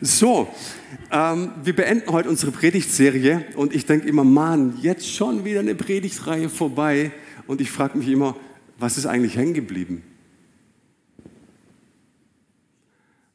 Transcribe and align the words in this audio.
So, 0.00 0.48
ähm, 1.10 1.50
wir 1.64 1.74
beenden 1.74 2.12
heute 2.12 2.28
unsere 2.28 2.52
Predigtserie 2.52 3.44
und 3.56 3.74
ich 3.74 3.84
denke 3.84 4.06
immer, 4.06 4.22
Mann, 4.22 4.78
jetzt 4.80 5.12
schon 5.12 5.44
wieder 5.44 5.58
eine 5.58 5.74
Predigtreihe 5.74 6.48
vorbei. 6.48 7.10
Und 7.48 7.60
ich 7.60 7.72
frage 7.72 7.98
mich 7.98 8.06
immer, 8.06 8.36
was 8.78 8.96
ist 8.96 9.06
eigentlich 9.06 9.36
hängen 9.36 9.54
geblieben? 9.54 10.04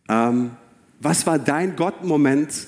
Ähm, 0.08 0.52
was 1.02 1.28
war 1.28 1.38
dein 1.38 1.76
Gott-Moment? 1.76 2.68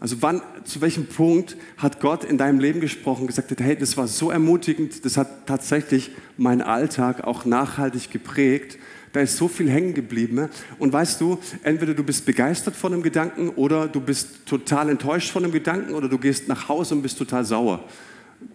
Also 0.00 0.22
wann, 0.22 0.40
zu 0.64 0.80
welchem 0.80 1.06
Punkt 1.06 1.58
hat 1.76 2.00
Gott 2.00 2.24
in 2.24 2.38
deinem 2.38 2.60
Leben 2.60 2.80
gesprochen, 2.80 3.26
gesagt 3.26 3.52
hey, 3.60 3.76
das 3.76 3.98
war 3.98 4.06
so 4.08 4.30
ermutigend, 4.30 5.04
das 5.04 5.18
hat 5.18 5.46
tatsächlich 5.46 6.12
meinen 6.38 6.62
Alltag 6.62 7.24
auch 7.24 7.44
nachhaltig 7.44 8.10
geprägt. 8.10 8.78
Da 9.14 9.20
ist 9.20 9.36
so 9.36 9.46
viel 9.46 9.70
hängen 9.70 9.94
geblieben. 9.94 10.48
Und 10.80 10.92
weißt 10.92 11.20
du, 11.20 11.38
entweder 11.62 11.94
du 11.94 12.02
bist 12.02 12.26
begeistert 12.26 12.74
von 12.74 12.92
einem 12.92 13.04
Gedanken 13.04 13.50
oder 13.50 13.86
du 13.86 14.00
bist 14.00 14.44
total 14.44 14.88
enttäuscht 14.88 15.30
von 15.30 15.44
einem 15.44 15.52
Gedanken 15.52 15.94
oder 15.94 16.08
du 16.08 16.18
gehst 16.18 16.48
nach 16.48 16.68
Hause 16.68 16.96
und 16.96 17.02
bist 17.02 17.16
total 17.16 17.44
sauer. 17.44 17.84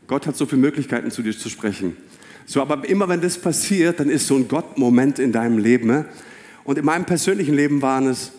Gott 0.06 0.28
hat 0.28 0.36
so 0.36 0.46
viele 0.46 0.60
Möglichkeiten, 0.60 1.12
zu 1.12 1.22
dir 1.22 1.32
zu 1.32 1.48
sprechen. 1.48 1.96
So, 2.46 2.62
aber 2.62 2.88
immer 2.90 3.08
wenn 3.08 3.22
das 3.22 3.38
passiert, 3.38 4.02
dann 4.02 4.10
ist 4.10 4.28
so 4.28 4.36
ein 4.36 4.50
Gott-Moment 4.50 5.18
in 5.18 5.32
deinem 5.32 5.60
Leben. 5.60 6.04
Und 6.66 6.78
in 6.78 6.84
meinem 6.84 7.06
persönlichen 7.06 7.56
Leben 7.56 7.82
waren 7.82 8.08
es, 8.08 8.34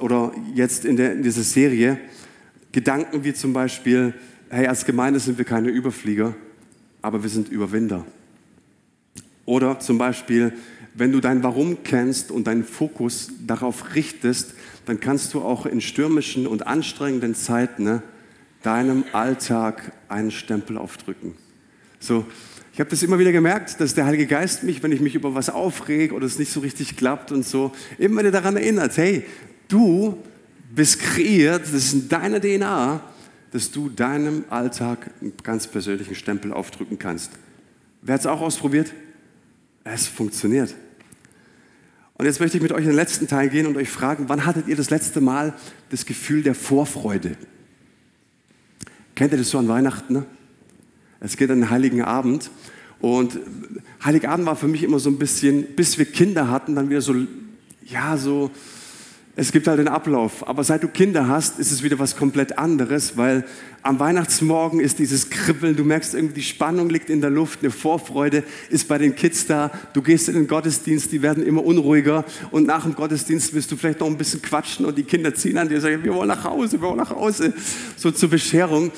oder 0.00 0.32
jetzt 0.54 0.84
in, 0.84 0.98
der, 0.98 1.14
in 1.14 1.22
dieser 1.22 1.44
Serie, 1.44 1.98
Gedanken 2.72 3.24
wie 3.24 3.32
zum 3.32 3.54
Beispiel, 3.54 4.12
hey, 4.50 4.66
als 4.66 4.84
Gemeinde 4.84 5.18
sind 5.18 5.38
wir 5.38 5.46
keine 5.46 5.70
Überflieger, 5.70 6.34
aber 7.00 7.22
wir 7.22 7.30
sind 7.30 7.48
Überwinder. 7.48 8.04
Oder 9.46 9.80
zum 9.80 9.96
Beispiel, 9.96 10.52
wenn 10.98 11.12
du 11.12 11.20
dein 11.20 11.44
Warum 11.44 11.84
kennst 11.84 12.32
und 12.32 12.48
deinen 12.48 12.64
Fokus 12.64 13.30
darauf 13.46 13.94
richtest, 13.94 14.54
dann 14.84 14.98
kannst 14.98 15.32
du 15.32 15.42
auch 15.42 15.64
in 15.64 15.80
stürmischen 15.80 16.46
und 16.48 16.66
anstrengenden 16.66 17.36
Zeiten 17.36 17.84
ne, 17.84 18.02
deinem 18.62 19.04
Alltag 19.12 19.92
einen 20.08 20.32
Stempel 20.32 20.76
aufdrücken. 20.76 21.34
So, 22.00 22.26
ich 22.72 22.80
habe 22.80 22.90
das 22.90 23.04
immer 23.04 23.20
wieder 23.20 23.30
gemerkt, 23.30 23.80
dass 23.80 23.94
der 23.94 24.06
Heilige 24.06 24.26
Geist 24.26 24.64
mich, 24.64 24.82
wenn 24.82 24.90
ich 24.90 25.00
mich 25.00 25.14
über 25.14 25.36
was 25.36 25.50
aufreg 25.50 26.12
oder 26.12 26.26
es 26.26 26.38
nicht 26.38 26.52
so 26.52 26.60
richtig 26.60 26.96
klappt 26.96 27.30
und 27.30 27.46
so, 27.46 27.72
immer 27.98 28.20
wieder 28.20 28.32
daran 28.32 28.56
erinnert, 28.56 28.96
hey, 28.96 29.24
du 29.68 30.18
bist 30.74 30.98
kreiert, 30.98 31.62
das 31.62 31.74
ist 31.74 31.92
in 31.92 32.08
deiner 32.08 32.40
DNA, 32.40 33.00
dass 33.52 33.70
du 33.70 33.88
deinem 33.88 34.44
Alltag 34.50 35.10
einen 35.20 35.32
ganz 35.44 35.68
persönlichen 35.68 36.16
Stempel 36.16 36.52
aufdrücken 36.52 36.98
kannst. 36.98 37.30
Wer 38.02 38.14
hat 38.14 38.20
es 38.20 38.26
auch 38.26 38.40
ausprobiert? 38.40 38.92
Es 39.84 40.08
funktioniert. 40.08 40.74
Und 42.18 42.24
jetzt 42.24 42.40
möchte 42.40 42.56
ich 42.56 42.62
mit 42.62 42.72
euch 42.72 42.80
in 42.82 42.88
den 42.88 42.96
letzten 42.96 43.28
Teil 43.28 43.48
gehen 43.48 43.68
und 43.68 43.76
euch 43.76 43.88
fragen, 43.88 44.28
wann 44.28 44.44
hattet 44.44 44.66
ihr 44.66 44.74
das 44.74 44.90
letzte 44.90 45.20
Mal 45.20 45.54
das 45.90 46.04
Gefühl 46.04 46.42
der 46.42 46.56
Vorfreude? 46.56 47.36
Kennt 49.14 49.30
ihr 49.30 49.38
das 49.38 49.50
so 49.50 49.58
an 49.58 49.68
Weihnachten? 49.68 50.12
Ne? 50.14 50.24
Es 51.20 51.36
geht 51.36 51.48
an 51.50 51.60
den 51.60 51.70
Heiligen 51.70 52.02
Abend. 52.02 52.50
Und 53.00 53.38
Heiligabend 54.04 54.46
war 54.46 54.56
für 54.56 54.66
mich 54.66 54.82
immer 54.82 54.98
so 54.98 55.10
ein 55.10 55.18
bisschen, 55.18 55.76
bis 55.76 55.96
wir 55.96 56.06
Kinder 56.06 56.50
hatten, 56.50 56.74
dann 56.74 56.90
wieder 56.90 57.00
so, 57.00 57.14
ja, 57.84 58.16
so, 58.16 58.50
es 59.38 59.52
gibt 59.52 59.68
halt 59.68 59.78
den 59.78 59.86
Ablauf. 59.86 60.48
Aber 60.48 60.64
seit 60.64 60.82
du 60.82 60.88
Kinder 60.88 61.28
hast, 61.28 61.60
ist 61.60 61.70
es 61.70 61.84
wieder 61.84 62.00
was 62.00 62.16
komplett 62.16 62.58
anderes, 62.58 63.16
weil 63.16 63.44
am 63.82 64.00
Weihnachtsmorgen 64.00 64.80
ist 64.80 64.98
dieses 64.98 65.30
Kribbeln, 65.30 65.76
du 65.76 65.84
merkst 65.84 66.14
irgendwie, 66.14 66.34
die 66.34 66.42
Spannung 66.42 66.90
liegt 66.90 67.08
in 67.08 67.20
der 67.20 67.30
Luft, 67.30 67.60
eine 67.60 67.70
Vorfreude 67.70 68.42
ist 68.68 68.88
bei 68.88 68.98
den 68.98 69.14
Kids 69.14 69.46
da. 69.46 69.70
Du 69.92 70.02
gehst 70.02 70.28
in 70.28 70.34
den 70.34 70.48
Gottesdienst, 70.48 71.12
die 71.12 71.22
werden 71.22 71.46
immer 71.46 71.64
unruhiger 71.64 72.24
und 72.50 72.66
nach 72.66 72.82
dem 72.82 72.96
Gottesdienst 72.96 73.54
willst 73.54 73.70
du 73.70 73.76
vielleicht 73.76 74.00
noch 74.00 74.08
ein 74.08 74.18
bisschen 74.18 74.42
quatschen 74.42 74.84
und 74.84 74.98
die 74.98 75.04
Kinder 75.04 75.32
ziehen 75.32 75.56
an 75.56 75.68
dir 75.68 75.76
und 75.76 75.82
sagen, 75.82 76.02
wir 76.02 76.14
wollen 76.14 76.26
nach 76.26 76.42
Hause, 76.42 76.72
wir 76.72 76.88
wollen 76.88 76.96
nach 76.96 77.10
Hause, 77.10 77.52
so 77.96 78.10
zur 78.10 78.30
Bescherung. 78.30 78.90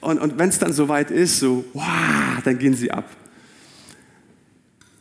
Und, 0.00 0.18
und 0.18 0.38
wenn 0.38 0.48
es 0.48 0.58
dann 0.58 0.72
soweit 0.72 1.12
ist, 1.12 1.38
so, 1.38 1.64
wow, 1.72 1.84
dann 2.42 2.58
gehen 2.58 2.74
sie 2.74 2.90
ab. 2.90 3.08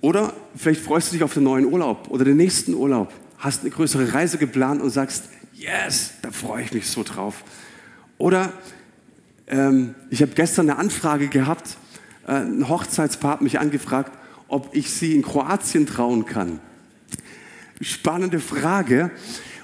Oder 0.01 0.33
vielleicht 0.55 0.81
freust 0.81 1.09
du 1.09 1.13
dich 1.15 1.23
auf 1.23 1.33
den 1.33 1.45
neuen 1.45 1.65
Urlaub 1.65 2.09
oder 2.09 2.25
den 2.25 2.37
nächsten 2.37 2.75
Urlaub 2.75 3.11
hast 3.43 3.61
eine 3.61 3.71
größere 3.71 4.13
Reise 4.13 4.37
geplant 4.37 4.81
und 4.81 4.89
sagst, 4.89 5.25
yes, 5.53 6.13
da 6.21 6.31
freue 6.31 6.63
ich 6.63 6.73
mich 6.73 6.89
so 6.89 7.03
drauf. 7.03 7.43
Oder 8.17 8.53
ähm, 9.47 9.95
ich 10.09 10.21
habe 10.21 10.31
gestern 10.31 10.69
eine 10.69 10.79
Anfrage 10.79 11.27
gehabt, 11.27 11.77
äh, 12.25 12.35
ein 12.35 12.69
Hochzeitspaar 12.69 13.33
hat 13.33 13.41
mich 13.41 13.59
angefragt, 13.59 14.13
ob 14.47 14.73
ich 14.73 14.91
sie 14.91 15.13
in 15.13 15.23
Kroatien 15.23 15.85
trauen 15.85 16.25
kann. 16.25 16.61
Spannende 17.81 18.39
Frage. 18.39 19.11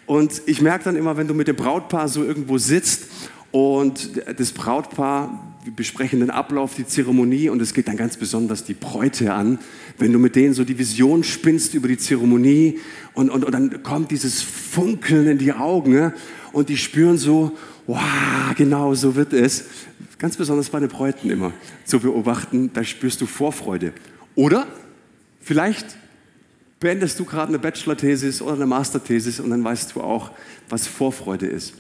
Und 0.05 0.41
ich 0.45 0.61
merke 0.61 0.83
dann 0.83 0.97
immer, 0.97 1.15
wenn 1.15 1.29
du 1.29 1.33
mit 1.33 1.47
dem 1.47 1.55
Brautpaar 1.55 2.09
so 2.09 2.21
irgendwo 2.23 2.57
sitzt 2.57 3.05
und 3.51 4.21
das 4.37 4.51
Brautpaar 4.51 5.48
wir 5.63 5.73
besprechen 5.73 6.21
den 6.21 6.29
Ablauf, 6.29 6.75
die 6.75 6.85
Zeremonie 6.85 7.49
und 7.49 7.61
es 7.61 7.73
geht 7.73 7.87
dann 7.87 7.97
ganz 7.97 8.15
besonders 8.15 8.63
die 8.63 8.73
Bräute 8.73 9.33
an. 9.33 9.59
Wenn 9.97 10.13
du 10.13 10.19
mit 10.19 10.35
denen 10.35 10.53
so 10.53 10.63
die 10.63 10.77
Vision 10.77 11.23
spinnst 11.23 11.73
über 11.73 11.87
die 11.87 11.97
Zeremonie 11.97 12.79
und, 13.13 13.29
und, 13.29 13.43
und 13.43 13.51
dann 13.51 13.83
kommt 13.83 14.11
dieses 14.11 14.41
Funkeln 14.41 15.27
in 15.27 15.37
die 15.37 15.51
Augen 15.51 15.91
ne? 15.91 16.13
und 16.53 16.69
die 16.69 16.77
spüren 16.77 17.17
so, 17.17 17.57
wow, 17.87 17.99
genau 18.55 18.93
so 18.93 19.15
wird 19.15 19.33
es. 19.33 19.65
Ganz 20.17 20.37
besonders 20.37 20.69
bei 20.69 20.79
den 20.79 20.89
Bräuten 20.89 21.29
immer 21.29 21.51
zu 21.85 21.99
beobachten, 21.99 22.71
da 22.73 22.83
spürst 22.83 23.19
du 23.19 23.25
Vorfreude. 23.25 23.93
Oder 24.35 24.65
vielleicht 25.41 25.97
beendest 26.79 27.19
du 27.19 27.25
gerade 27.25 27.49
eine 27.49 27.59
Bachelor-Thesis 27.59 28.41
oder 28.41 28.53
eine 28.53 28.65
Master-Thesis 28.65 29.41
und 29.41 29.49
dann 29.49 29.63
weißt 29.63 29.95
du 29.95 30.01
auch, 30.01 30.31
was 30.69 30.87
Vorfreude 30.87 31.47
ist. 31.47 31.73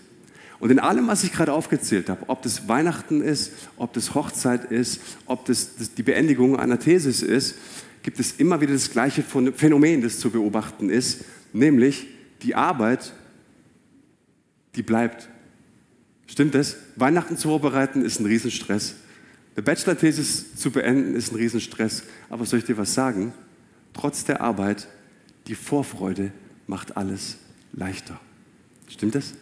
Und 0.59 0.71
in 0.71 0.79
allem, 0.79 1.07
was 1.07 1.23
ich 1.23 1.31
gerade 1.31 1.53
aufgezählt 1.53 2.09
habe, 2.09 2.23
ob 2.27 2.41
das 2.41 2.67
Weihnachten 2.67 3.21
ist, 3.21 3.53
ob 3.77 3.93
das 3.93 4.13
Hochzeit 4.13 4.65
ist, 4.71 4.99
ob 5.25 5.45
das, 5.45 5.93
die 5.95 6.03
Beendigung 6.03 6.57
einer 6.57 6.79
Thesis 6.79 7.21
ist, 7.21 7.55
gibt 8.03 8.19
es 8.19 8.33
immer 8.33 8.59
wieder 8.59 8.73
das 8.73 8.91
gleiche 8.91 9.23
Phänomen, 9.23 10.01
das 10.01 10.19
zu 10.19 10.29
beobachten 10.29 10.89
ist, 10.89 11.23
nämlich 11.53 12.07
die 12.41 12.55
Arbeit, 12.55 13.13
die 14.75 14.83
bleibt. 14.83 15.29
Stimmt 16.27 16.55
das? 16.55 16.77
Weihnachten 16.95 17.37
zu 17.37 17.49
vorbereiten 17.49 18.03
ist 18.03 18.19
ein 18.19 18.25
Riesenstress. 18.25 18.95
Eine 19.55 19.63
Bachelor-Thesis 19.63 20.55
zu 20.55 20.71
beenden 20.71 21.15
ist 21.15 21.31
ein 21.31 21.35
Riesenstress. 21.35 22.03
Aber 22.29 22.45
soll 22.45 22.59
ich 22.59 22.65
dir 22.65 22.77
was 22.77 22.93
sagen? 22.93 23.33
Trotz 23.93 24.25
der 24.25 24.41
Arbeit, 24.41 24.87
die 25.47 25.55
Vorfreude 25.55 26.31
macht 26.67 26.97
alles 26.97 27.37
leichter. 27.73 28.19
Stimmt 28.87 29.15
das? 29.15 29.33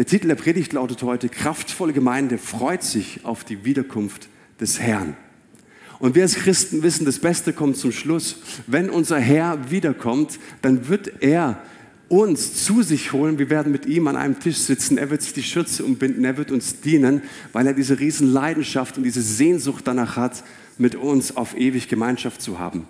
Der 0.00 0.06
Titel 0.06 0.28
der 0.28 0.34
Predigt 0.34 0.72
lautet 0.72 1.02
heute, 1.02 1.28
kraftvolle 1.28 1.92
Gemeinde 1.92 2.38
freut 2.38 2.82
sich 2.82 3.20
auf 3.26 3.44
die 3.44 3.66
Wiederkunft 3.66 4.28
des 4.58 4.80
Herrn. 4.80 5.14
Und 5.98 6.14
wir 6.14 6.22
als 6.22 6.36
Christen 6.36 6.82
wissen, 6.82 7.04
das 7.04 7.18
Beste 7.18 7.52
kommt 7.52 7.76
zum 7.76 7.92
Schluss. 7.92 8.36
Wenn 8.66 8.88
unser 8.88 9.18
Herr 9.18 9.70
wiederkommt, 9.70 10.38
dann 10.62 10.88
wird 10.88 11.22
er 11.22 11.62
uns 12.08 12.64
zu 12.64 12.80
sich 12.80 13.12
holen. 13.12 13.38
Wir 13.38 13.50
werden 13.50 13.72
mit 13.72 13.84
ihm 13.84 14.08
an 14.08 14.16
einem 14.16 14.40
Tisch 14.40 14.56
sitzen. 14.56 14.96
Er 14.96 15.10
wird 15.10 15.20
sich 15.20 15.34
die 15.34 15.42
Schürze 15.42 15.84
umbinden. 15.84 16.24
Er 16.24 16.38
wird 16.38 16.50
uns 16.50 16.80
dienen, 16.80 17.20
weil 17.52 17.66
er 17.66 17.74
diese 17.74 18.00
Riesenleidenschaft 18.00 18.96
und 18.96 19.04
diese 19.04 19.20
Sehnsucht 19.20 19.86
danach 19.86 20.16
hat, 20.16 20.44
mit 20.78 20.94
uns 20.94 21.36
auf 21.36 21.54
ewig 21.58 21.88
Gemeinschaft 21.88 22.40
zu 22.40 22.58
haben. 22.58 22.88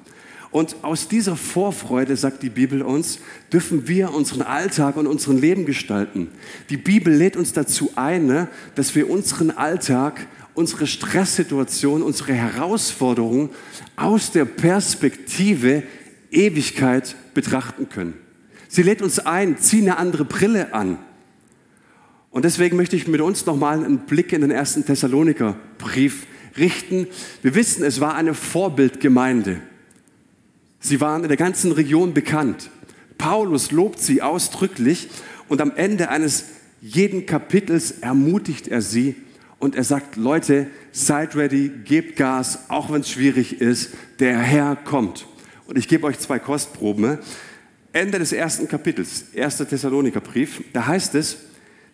Und 0.50 0.77
aus 0.83 1.06
dieser 1.06 1.37
Vorfreude, 1.37 2.16
sagt 2.16 2.43
die 2.43 2.50
Bibel 2.50 2.83
uns, 2.83 3.21
dürfen 3.53 3.87
wir 3.87 4.12
unseren 4.12 4.43
Alltag 4.43 4.97
und 4.97 5.06
unseren 5.06 5.38
Leben 5.38 5.65
gestalten. 5.65 6.28
Die 6.71 6.77
Bibel 6.77 7.15
lädt 7.15 7.37
uns 7.37 7.53
dazu 7.53 7.93
ein, 7.94 8.27
ne, 8.27 8.49
dass 8.75 8.97
wir 8.97 9.09
unseren 9.09 9.53
Alltag, 9.53 10.27
unsere 10.55 10.88
Stresssituation, 10.88 12.03
unsere 12.03 12.33
Herausforderungen 12.33 13.50
aus 13.94 14.33
der 14.33 14.44
Perspektive 14.44 15.84
Ewigkeit 16.33 17.15
betrachten 17.32 17.88
können. 17.88 18.15
Sie 18.69 18.82
lädt 18.82 19.03
uns 19.03 19.21
ein, 19.21 19.59
zieh 19.59 19.82
eine 19.82 19.99
andere 19.99 20.25
Brille 20.25 20.75
an. 20.75 20.99
Und 22.31 22.44
deswegen 22.44 22.76
möchte 22.76 22.96
ich 22.96 23.06
mit 23.06 23.20
uns 23.20 23.46
nochmal 23.46 23.85
einen 23.85 24.00
Blick 24.00 24.32
in 24.32 24.41
den 24.41 24.50
ersten 24.50 24.85
Thessaloniker 24.85 25.56
Brief 25.79 26.26
richten. 26.56 27.06
Wir 27.43 27.55
wissen, 27.55 27.85
es 27.85 28.00
war 28.00 28.14
eine 28.14 28.35
Vorbildgemeinde. 28.35 29.61
Sie 30.81 31.00
waren 31.00 31.23
in 31.23 31.29
der 31.29 31.37
ganzen 31.37 31.73
Region 31.73 32.15
bekannt. 32.15 32.71
Paulus 33.19 33.71
lobt 33.71 34.00
sie 34.00 34.23
ausdrücklich 34.23 35.09
und 35.49 35.61
am 35.61 35.73
Ende 35.77 36.09
eines 36.09 36.47
jeden 36.81 37.27
Kapitels 37.27 37.91
ermutigt 38.00 38.67
er 38.67 38.81
sie 38.81 39.15
und 39.59 39.77
er 39.77 39.85
sagt, 39.85 40.17
Leute, 40.17 40.69
seid 40.91 41.37
ready, 41.37 41.71
gebt 41.85 42.17
Gas, 42.17 42.71
auch 42.71 42.91
wenn 42.91 43.03
es 43.03 43.11
schwierig 43.11 43.61
ist, 43.61 43.91
der 44.19 44.38
Herr 44.38 44.75
kommt. 44.75 45.27
Und 45.67 45.77
ich 45.77 45.87
gebe 45.87 46.06
euch 46.06 46.19
zwei 46.19 46.38
Kostproben. 46.38 47.19
Ende 47.93 48.19
des 48.19 48.32
ersten 48.32 48.67
Kapitels, 48.67 49.27
1. 49.37 49.59
Thessalonikerbrief, 49.59 50.65
da 50.73 50.87
heißt 50.87 51.15
es, 51.15 51.37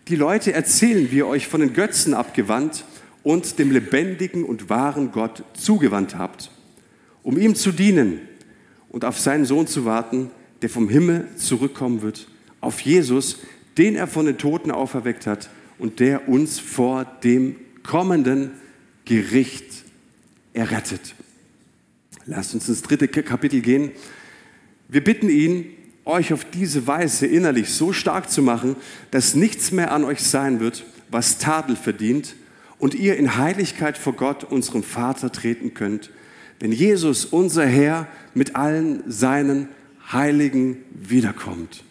die 0.07 0.15
Leute 0.15 0.53
erzählen, 0.53 1.11
wie 1.11 1.17
ihr 1.17 1.27
euch 1.27 1.47
von 1.47 1.59
den 1.59 1.73
Götzen 1.73 2.13
abgewandt 2.13 2.85
und 3.23 3.59
dem 3.59 3.71
lebendigen 3.71 4.45
und 4.45 4.69
wahren 4.69 5.11
Gott 5.11 5.43
zugewandt 5.53 6.17
habt, 6.17 6.51
um 7.23 7.37
ihm 7.37 7.55
zu 7.55 7.73
dienen 7.73 8.21
und 8.89 9.05
auf 9.05 9.19
seinen 9.19 9.45
Sohn 9.45 9.67
zu 9.67 9.85
warten, 9.85 10.31
der 10.61 10.69
vom 10.69 10.89
Himmel 10.89 11.27
zurückkommen 11.35 12.01
wird, 12.01 12.27
auf 12.61 12.81
Jesus, 12.81 13.39
den 13.77 13.95
er 13.95 14.07
von 14.07 14.25
den 14.25 14.37
Toten 14.37 14.71
auferweckt 14.71 15.27
hat 15.27 15.49
und 15.77 15.99
der 15.99 16.27
uns 16.27 16.59
vor 16.59 17.05
dem 17.23 17.55
kommenden 17.83 18.51
Gericht 19.05 19.83
errettet. 20.53 21.15
Lasst 22.25 22.53
uns 22.53 22.67
ins 22.67 22.81
dritte 22.81 23.07
Kapitel 23.07 23.61
gehen. 23.61 23.91
Wir 24.89 25.03
bitten 25.03 25.29
ihn, 25.29 25.65
euch 26.03 26.33
auf 26.33 26.45
diese 26.45 26.87
Weise 26.87 27.25
innerlich 27.25 27.69
so 27.69 27.93
stark 27.93 28.29
zu 28.29 28.41
machen, 28.41 28.75
dass 29.11 29.35
nichts 29.35 29.71
mehr 29.71 29.91
an 29.91 30.03
euch 30.03 30.21
sein 30.21 30.59
wird, 30.59 30.85
was 31.09 31.37
Tadel 31.37 31.75
verdient 31.75 32.35
und 32.79 32.95
ihr 32.95 33.17
in 33.17 33.37
Heiligkeit 33.37 33.97
vor 33.97 34.13
Gott, 34.13 34.43
unserem 34.43 34.83
Vater, 34.83 35.31
treten 35.31 35.73
könnt, 35.73 36.09
wenn 36.59 36.71
Jesus, 36.71 37.25
unser 37.25 37.65
Herr, 37.65 38.07
mit 38.33 38.55
allen 38.55 39.03
seinen 39.09 39.69
Heiligen 40.11 40.83
wiederkommt. 40.91 41.83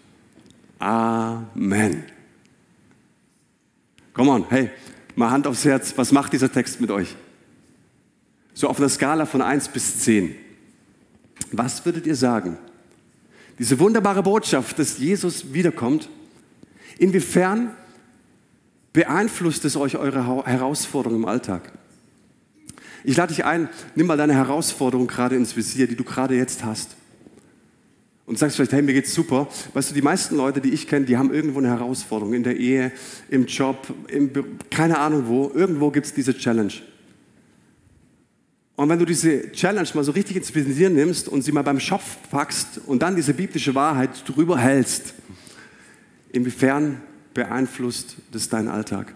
Amen. 0.79 2.05
Komm 4.13 4.29
on, 4.29 4.47
hey, 4.49 4.71
mal 5.15 5.31
Hand 5.31 5.47
aufs 5.47 5.65
Herz, 5.65 5.93
was 5.97 6.13
macht 6.13 6.33
dieser 6.33 6.51
Text 6.51 6.81
mit 6.81 6.91
euch? 6.91 7.15
So 8.55 8.69
auf 8.69 8.79
einer 8.79 8.89
Skala 8.89 9.27
von 9.27 9.43
1 9.43 9.69
bis 9.69 10.01
10. 10.01 10.35
Was 11.53 11.85
würdet 11.85 12.07
ihr 12.07 12.17
sagen? 12.17 12.57
Diese 13.59 13.79
wunderbare 13.79 14.23
Botschaft, 14.23 14.79
dass 14.79 14.99
Jesus 14.99 15.53
wiederkommt, 15.53 16.09
inwiefern 16.99 17.75
beeinflusst 18.93 19.65
es 19.67 19.77
euch 19.77 19.97
eure 19.97 20.47
Herausforderungen 20.47 21.23
im 21.23 21.29
Alltag? 21.29 21.73
Ich 23.05 23.17
lade 23.17 23.35
dich 23.35 23.45
ein, 23.45 23.69
nimm 23.95 24.07
mal 24.07 24.17
deine 24.17 24.35
Herausforderung 24.35 25.07
gerade 25.07 25.37
ins 25.37 25.57
Visier, 25.57 25.87
die 25.87 25.97
du 25.97 26.05
gerade 26.05 26.35
jetzt 26.35 26.65
hast. 26.65 26.97
Und 28.27 28.39
sagst 28.39 28.57
vielleicht, 28.57 28.73
hey, 28.73 28.83
mir 28.83 28.93
geht's 28.93 29.15
super. 29.15 29.49
Weißt 29.73 29.91
du, 29.91 29.95
die 29.95 30.03
meisten 30.03 30.37
Leute, 30.37 30.61
die 30.61 30.71
ich 30.71 30.89
kenne, 30.89 31.07
die 31.07 31.17
haben 31.17 31.33
irgendwo 31.33 31.61
eine 31.61 31.69
Herausforderung 31.69 32.35
in 32.35 32.43
der 32.43 32.57
Ehe, 32.57 32.91
im 33.29 33.47
Job, 33.47 33.87
im, 34.09 34.33
keine 34.69 34.99
Ahnung 34.99 35.29
wo. 35.29 35.53
Irgendwo 35.55 35.91
gibt 35.93 36.07
es 36.07 36.15
diese 36.15 36.37
Challenge. 36.37 36.73
Und 38.75 38.89
wenn 38.91 38.99
du 38.99 39.07
diese 39.07 39.53
Challenge 39.53 39.89
mal 39.95 40.05
so 40.05 40.13
richtig 40.13 40.37
ins 40.37 40.55
Visier 40.55 40.91
nimmst 40.91 41.29
und 41.29 41.43
sie 41.43 41.53
mal 41.53 41.63
beim 41.63 41.81
Schopf 41.81 42.19
packst 42.31 42.81
und 42.87 43.01
dann 43.01 43.17
diese 43.17 43.33
biblische 43.33 43.75
Wahrheit 43.75 44.11
drüber 44.27 44.59
hältst, 44.59 45.15
inwiefern 46.31 47.01
beeinflusst 47.33 48.17
das 48.33 48.49
deinen 48.49 48.69
Alltag? 48.69 49.15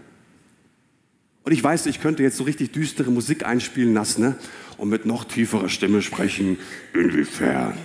Und 1.51 1.55
ich 1.55 1.65
weiß, 1.65 1.87
ich 1.87 2.01
könnte 2.01 2.23
jetzt 2.23 2.37
so 2.37 2.45
richtig 2.45 2.71
düstere 2.71 3.11
Musik 3.11 3.45
einspielen 3.45 3.93
lassen 3.93 4.21
ne? 4.21 4.37
und 4.77 4.89
mit 4.89 5.05
noch 5.05 5.25
tieferer 5.25 5.69
Stimme 5.69 6.01
sprechen, 6.01 6.59
inwiefern 6.95 7.77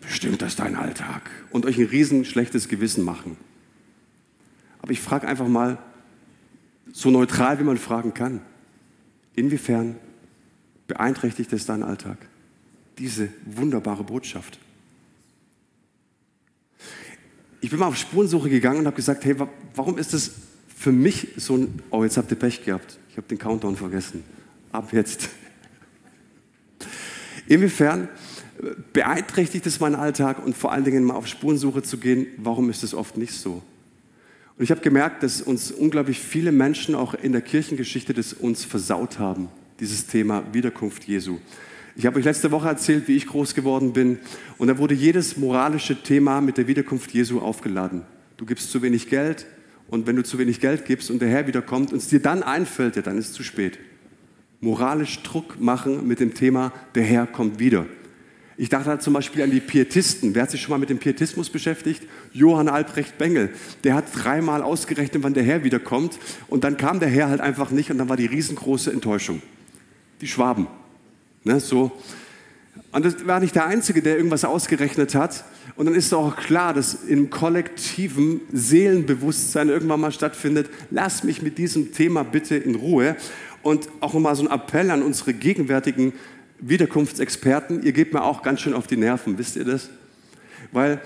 bestimmt 0.00 0.42
das 0.42 0.56
deinen 0.56 0.74
Alltag 0.74 1.30
und 1.50 1.64
euch 1.64 1.78
ein 1.78 1.86
riesen 1.86 2.24
schlechtes 2.24 2.68
Gewissen 2.68 3.04
machen. 3.04 3.36
Aber 4.80 4.90
ich 4.90 5.00
frage 5.00 5.28
einfach 5.28 5.46
mal, 5.46 5.78
so 6.92 7.12
neutral 7.12 7.60
wie 7.60 7.62
man 7.62 7.78
fragen 7.78 8.14
kann, 8.14 8.40
inwiefern 9.36 9.94
beeinträchtigt 10.88 11.52
es 11.52 11.64
deinen 11.66 11.84
Alltag? 11.84 12.18
Diese 12.98 13.28
wunderbare 13.46 14.02
Botschaft. 14.02 14.58
Ich 17.60 17.70
bin 17.70 17.78
mal 17.78 17.86
auf 17.86 17.96
Spurensuche 17.96 18.50
gegangen 18.50 18.80
und 18.80 18.86
habe 18.86 18.96
gesagt, 18.96 19.24
hey, 19.24 19.36
warum 19.76 19.98
ist 19.98 20.14
das 20.14 20.32
für 20.82 20.90
mich 20.90 21.28
so 21.36 21.56
ein, 21.56 21.80
oh, 21.90 22.02
jetzt 22.02 22.16
habt 22.16 22.32
ihr 22.32 22.36
Pech 22.36 22.64
gehabt. 22.64 22.98
Ich 23.08 23.16
habe 23.16 23.28
den 23.28 23.38
Countdown 23.38 23.76
vergessen. 23.76 24.24
Ab 24.72 24.92
jetzt. 24.92 25.28
Inwiefern 27.46 28.08
beeinträchtigt 28.92 29.64
es 29.66 29.78
meinen 29.78 29.94
Alltag 29.94 30.44
und 30.44 30.56
vor 30.56 30.72
allen 30.72 30.82
Dingen 30.82 31.04
mal 31.04 31.14
auf 31.14 31.28
Spurensuche 31.28 31.82
zu 31.82 31.98
gehen, 31.98 32.26
warum 32.36 32.68
ist 32.68 32.82
es 32.82 32.94
oft 32.94 33.16
nicht 33.16 33.32
so? 33.32 33.62
Und 34.58 34.64
ich 34.64 34.72
habe 34.72 34.80
gemerkt, 34.80 35.22
dass 35.22 35.40
uns 35.40 35.70
unglaublich 35.70 36.18
viele 36.18 36.50
Menschen 36.50 36.96
auch 36.96 37.14
in 37.14 37.30
der 37.30 37.42
Kirchengeschichte 37.42 38.12
das 38.12 38.32
uns 38.32 38.64
versaut 38.64 39.20
haben 39.20 39.48
dieses 39.78 40.08
Thema 40.08 40.42
Wiederkunft 40.52 41.04
Jesu. 41.04 41.38
Ich 41.94 42.06
habe 42.06 42.18
euch 42.18 42.24
letzte 42.24 42.50
Woche 42.50 42.66
erzählt, 42.66 43.06
wie 43.06 43.16
ich 43.16 43.28
groß 43.28 43.54
geworden 43.54 43.92
bin. 43.92 44.18
Und 44.58 44.66
da 44.66 44.78
wurde 44.78 44.94
jedes 44.94 45.36
moralische 45.36 46.02
Thema 46.02 46.40
mit 46.40 46.58
der 46.58 46.66
Wiederkunft 46.66 47.12
Jesu 47.12 47.38
aufgeladen. 47.38 48.02
Du 48.36 48.46
gibst 48.46 48.72
zu 48.72 48.82
wenig 48.82 49.08
Geld 49.08 49.46
und 49.88 50.06
wenn 50.06 50.16
du 50.16 50.22
zu 50.22 50.38
wenig 50.38 50.60
Geld 50.60 50.84
gibst 50.84 51.10
und 51.10 51.20
der 51.20 51.28
Herr 51.28 51.46
wiederkommt 51.46 51.92
und 51.92 51.98
es 51.98 52.08
dir 52.08 52.20
dann 52.20 52.42
einfällt, 52.42 52.96
ja, 52.96 53.02
dann 53.02 53.18
ist 53.18 53.28
es 53.28 53.32
zu 53.34 53.42
spät. 53.42 53.78
Moralisch 54.60 55.22
Druck 55.22 55.60
machen 55.60 56.06
mit 56.06 56.20
dem 56.20 56.34
Thema, 56.34 56.72
der 56.94 57.02
Herr 57.02 57.26
kommt 57.26 57.58
wieder. 57.58 57.86
Ich 58.56 58.68
dachte 58.68 58.90
halt 58.90 59.02
zum 59.02 59.14
Beispiel 59.14 59.42
an 59.42 59.50
die 59.50 59.60
Pietisten. 59.60 60.34
Wer 60.34 60.42
hat 60.42 60.50
sich 60.50 60.60
schon 60.62 60.70
mal 60.70 60.78
mit 60.78 60.90
dem 60.90 60.98
Pietismus 60.98 61.50
beschäftigt? 61.50 62.02
Johann 62.32 62.68
Albrecht 62.68 63.18
Bengel. 63.18 63.50
Der 63.82 63.94
hat 63.94 64.04
dreimal 64.14 64.62
ausgerechnet, 64.62 65.22
wann 65.22 65.34
der 65.34 65.42
Herr 65.42 65.64
wiederkommt. 65.64 66.18
Und 66.48 66.62
dann 66.62 66.76
kam 66.76 67.00
der 67.00 67.08
Herr 67.08 67.28
halt 67.28 67.40
einfach 67.40 67.70
nicht 67.70 67.90
und 67.90 67.98
dann 67.98 68.08
war 68.08 68.16
die 68.16 68.26
riesengroße 68.26 68.92
Enttäuschung 68.92 69.42
die 70.22 70.28
Schwaben. 70.28 70.68
Ne, 71.44 71.60
so. 71.60 71.92
Und 72.92 73.04
das 73.04 73.26
war 73.26 73.40
nicht 73.40 73.54
der 73.54 73.66
Einzige, 73.66 74.00
der 74.00 74.16
irgendwas 74.16 74.44
ausgerechnet 74.44 75.14
hat. 75.14 75.44
Und 75.76 75.86
dann 75.86 75.94
ist 75.94 76.12
auch 76.12 76.36
klar, 76.36 76.74
dass 76.74 76.94
im 76.94 77.30
kollektiven 77.30 78.40
Seelenbewusstsein 78.52 79.68
irgendwann 79.68 80.00
mal 80.00 80.12
stattfindet, 80.12 80.68
lass 80.90 81.24
mich 81.24 81.42
mit 81.42 81.58
diesem 81.58 81.92
Thema 81.92 82.24
bitte 82.24 82.56
in 82.56 82.74
Ruhe. 82.74 83.16
Und 83.62 83.88
auch 84.00 84.12
nochmal 84.14 84.34
so 84.34 84.46
ein 84.46 84.50
Appell 84.50 84.90
an 84.90 85.02
unsere 85.02 85.32
gegenwärtigen 85.34 86.12
Wiederkunftsexperten, 86.58 87.82
ihr 87.82 87.92
gebt 87.92 88.12
mir 88.12 88.22
auch 88.22 88.42
ganz 88.42 88.60
schön 88.60 88.74
auf 88.74 88.86
die 88.86 88.96
Nerven, 88.96 89.38
wisst 89.38 89.56
ihr 89.56 89.64
das? 89.64 89.90
Weil 90.70 91.00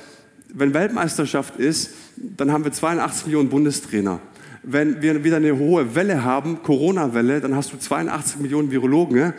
wenn 0.53 0.75
Weltmeisterschaft 0.75 1.57
ist, 1.57 1.91
dann 2.17 2.53
haben 2.53 2.65
wir 2.65 2.73
82 2.73 3.27
Millionen 3.27 3.49
Bundestrainer 3.49 4.21
wenn 4.69 5.01
wir 5.01 5.23
wieder 5.23 5.37
eine 5.37 5.57
hohe 5.57 5.95
Welle 5.95 6.25
haben, 6.25 6.63
Corona-Welle, 6.63 7.41
dann 7.41 7.55
hast 7.55 7.73
du 7.73 7.79
82 7.79 8.41
Millionen 8.41 8.71
Virologen. 8.71 9.33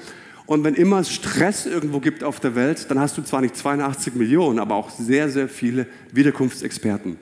Und 0.48 0.64
wenn 0.64 0.76
immer 0.76 1.00
es 1.00 1.12
Stress 1.12 1.66
irgendwo 1.66 2.00
gibt 2.00 2.24
auf 2.24 2.40
der 2.40 2.56
Welt, 2.56 2.90
dann 2.90 3.00
hast 3.00 3.18
du 3.18 3.22
zwar 3.22 3.42
nicht 3.42 3.56
82 3.56 4.16
Millionen, 4.16 4.60
aber 4.60 4.76
auch 4.76 4.90
sehr, 4.90 5.30
sehr 5.30 5.50
viele 5.50 5.88
Wiederkunftsexperten. 6.14 7.18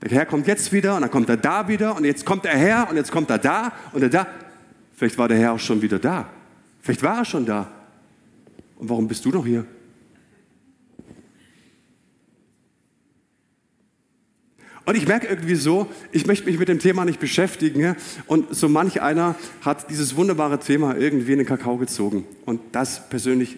Der 0.00 0.10
Herr 0.10 0.24
kommt 0.24 0.46
jetzt 0.46 0.72
wieder 0.72 0.94
und 0.94 1.02
dann 1.02 1.10
kommt 1.10 1.28
er 1.28 1.36
da 1.36 1.66
wieder 1.66 1.96
und 1.96 2.04
jetzt 2.04 2.24
kommt 2.24 2.46
er 2.46 2.56
her 2.56 2.86
und 2.88 2.96
jetzt 2.96 3.10
kommt 3.10 3.28
er 3.28 3.38
da 3.38 3.72
und 3.92 4.02
er 4.02 4.08
da. 4.08 4.26
Vielleicht 4.94 5.18
war 5.18 5.26
der 5.26 5.36
Herr 5.38 5.52
auch 5.52 5.58
schon 5.58 5.82
wieder 5.82 5.98
da. 5.98 6.28
Vielleicht 6.80 7.02
war 7.02 7.18
er 7.18 7.24
schon 7.24 7.44
da. 7.44 7.70
Und 8.76 8.88
warum 8.88 9.08
bist 9.08 9.24
du 9.24 9.30
noch 9.30 9.44
hier? 9.44 9.66
Und 14.86 14.96
ich 14.96 15.08
merke 15.08 15.26
irgendwie 15.26 15.54
so, 15.54 15.86
ich 16.12 16.26
möchte 16.26 16.46
mich 16.46 16.58
mit 16.58 16.68
dem 16.68 16.78
Thema 16.78 17.04
nicht 17.04 17.18
beschäftigen. 17.18 17.96
Und 18.26 18.54
so 18.54 18.68
manch 18.68 19.00
einer 19.00 19.34
hat 19.62 19.90
dieses 19.90 20.16
wunderbare 20.16 20.60
Thema 20.60 20.96
irgendwie 20.96 21.32
in 21.32 21.38
den 21.38 21.46
Kakao 21.46 21.78
gezogen. 21.78 22.24
Und 22.44 22.60
das 22.72 23.08
persönlich 23.08 23.56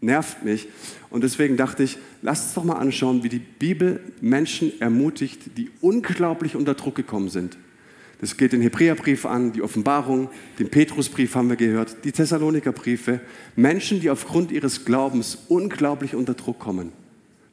nervt 0.00 0.44
mich. 0.44 0.68
Und 1.10 1.24
deswegen 1.24 1.56
dachte 1.56 1.82
ich, 1.82 1.98
lasst 2.22 2.44
uns 2.44 2.54
doch 2.54 2.64
mal 2.64 2.76
anschauen, 2.76 3.22
wie 3.24 3.28
die 3.28 3.40
Bibel 3.40 4.00
Menschen 4.20 4.80
ermutigt, 4.80 5.56
die 5.56 5.70
unglaublich 5.80 6.54
unter 6.54 6.74
Druck 6.74 6.94
gekommen 6.94 7.28
sind. 7.28 7.56
Das 8.20 8.36
geht 8.36 8.52
den 8.52 8.62
Hebräerbrief 8.62 9.26
an, 9.26 9.52
die 9.52 9.62
Offenbarung, 9.62 10.30
den 10.60 10.68
Petrusbrief 10.68 11.34
haben 11.34 11.48
wir 11.48 11.56
gehört, 11.56 12.04
die 12.04 12.12
Thessalonikerbriefe. 12.12 13.20
Menschen, 13.56 14.00
die 14.00 14.10
aufgrund 14.10 14.52
ihres 14.52 14.84
Glaubens 14.84 15.38
unglaublich 15.48 16.14
unter 16.14 16.34
Druck 16.34 16.60
kommen, 16.60 16.92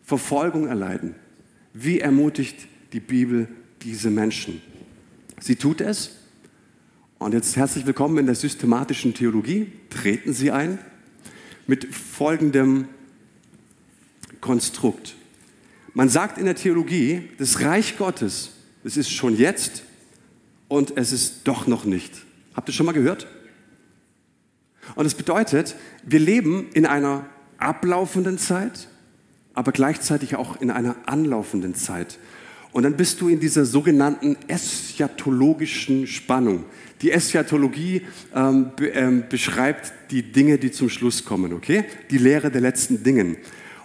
Verfolgung 0.04 0.68
erleiden. 0.68 1.16
Wie 1.74 2.00
ermutigt 2.00 2.68
die 2.94 3.00
Bibel 3.00 3.48
diese 3.82 4.10
Menschen. 4.10 4.62
Sie 5.40 5.56
tut 5.56 5.82
es. 5.82 6.12
Und 7.18 7.34
jetzt 7.34 7.56
herzlich 7.56 7.86
willkommen 7.86 8.18
in 8.18 8.26
der 8.26 8.36
systematischen 8.36 9.14
Theologie. 9.14 9.72
Treten 9.90 10.34
Sie 10.34 10.52
ein 10.52 10.80
mit 11.68 11.94
folgendem 11.94 12.88
Konstrukt. 14.42 15.16
Man 15.94 16.10
sagt 16.10 16.38
in 16.38 16.46
der 16.46 16.56
Theologie, 16.56 17.30
das 17.38 17.62
Reich 17.62 17.98
Gottes, 17.98 18.52
es 18.84 18.98
ist 18.98 19.12
schon 19.12 19.38
jetzt 19.38 19.84
und 20.68 20.98
es 20.98 21.12
ist 21.12 21.42
doch 21.44 21.68
noch 21.68 21.86
nicht. 21.86 22.14
Habt 22.56 22.70
ihr 22.70 22.74
schon 22.74 22.86
mal 22.86 22.94
gehört? 22.94 23.28
Und 24.96 25.06
es 25.06 25.14
bedeutet, 25.14 25.76
wir 26.04 26.20
leben 26.20 26.70
in 26.74 26.86
einer 26.86 27.26
ablaufenden 27.58 28.38
Zeit, 28.38 28.88
aber 29.54 29.72
gleichzeitig 29.72 30.36
auch 30.36 30.60
in 30.62 30.72
einer 30.72 30.96
anlaufenden 31.06 31.76
Zeit. 31.76 32.18
Und 32.72 32.84
dann 32.84 32.96
bist 32.96 33.20
du 33.20 33.30
in 33.30 33.40
dieser 33.40 33.66
sogenannten 33.66 34.38
eschatologischen 34.48 36.06
Spannung. 36.06 36.66
Die 37.02 37.12
Eschatologie 37.12 38.04
ähm, 38.36 38.72
be, 38.76 38.90
ähm, 38.90 39.24
beschreibt 39.28 39.94
die 40.12 40.22
Dinge, 40.22 40.58
die 40.58 40.72
zum 40.72 40.90
Schluss 40.90 41.26
kommen, 41.26 41.54
okay? 41.54 41.86
Die 42.12 42.18
Lehre 42.18 42.52
der 42.52 42.62
letzten 42.62 43.04
Dingen. 43.04 43.38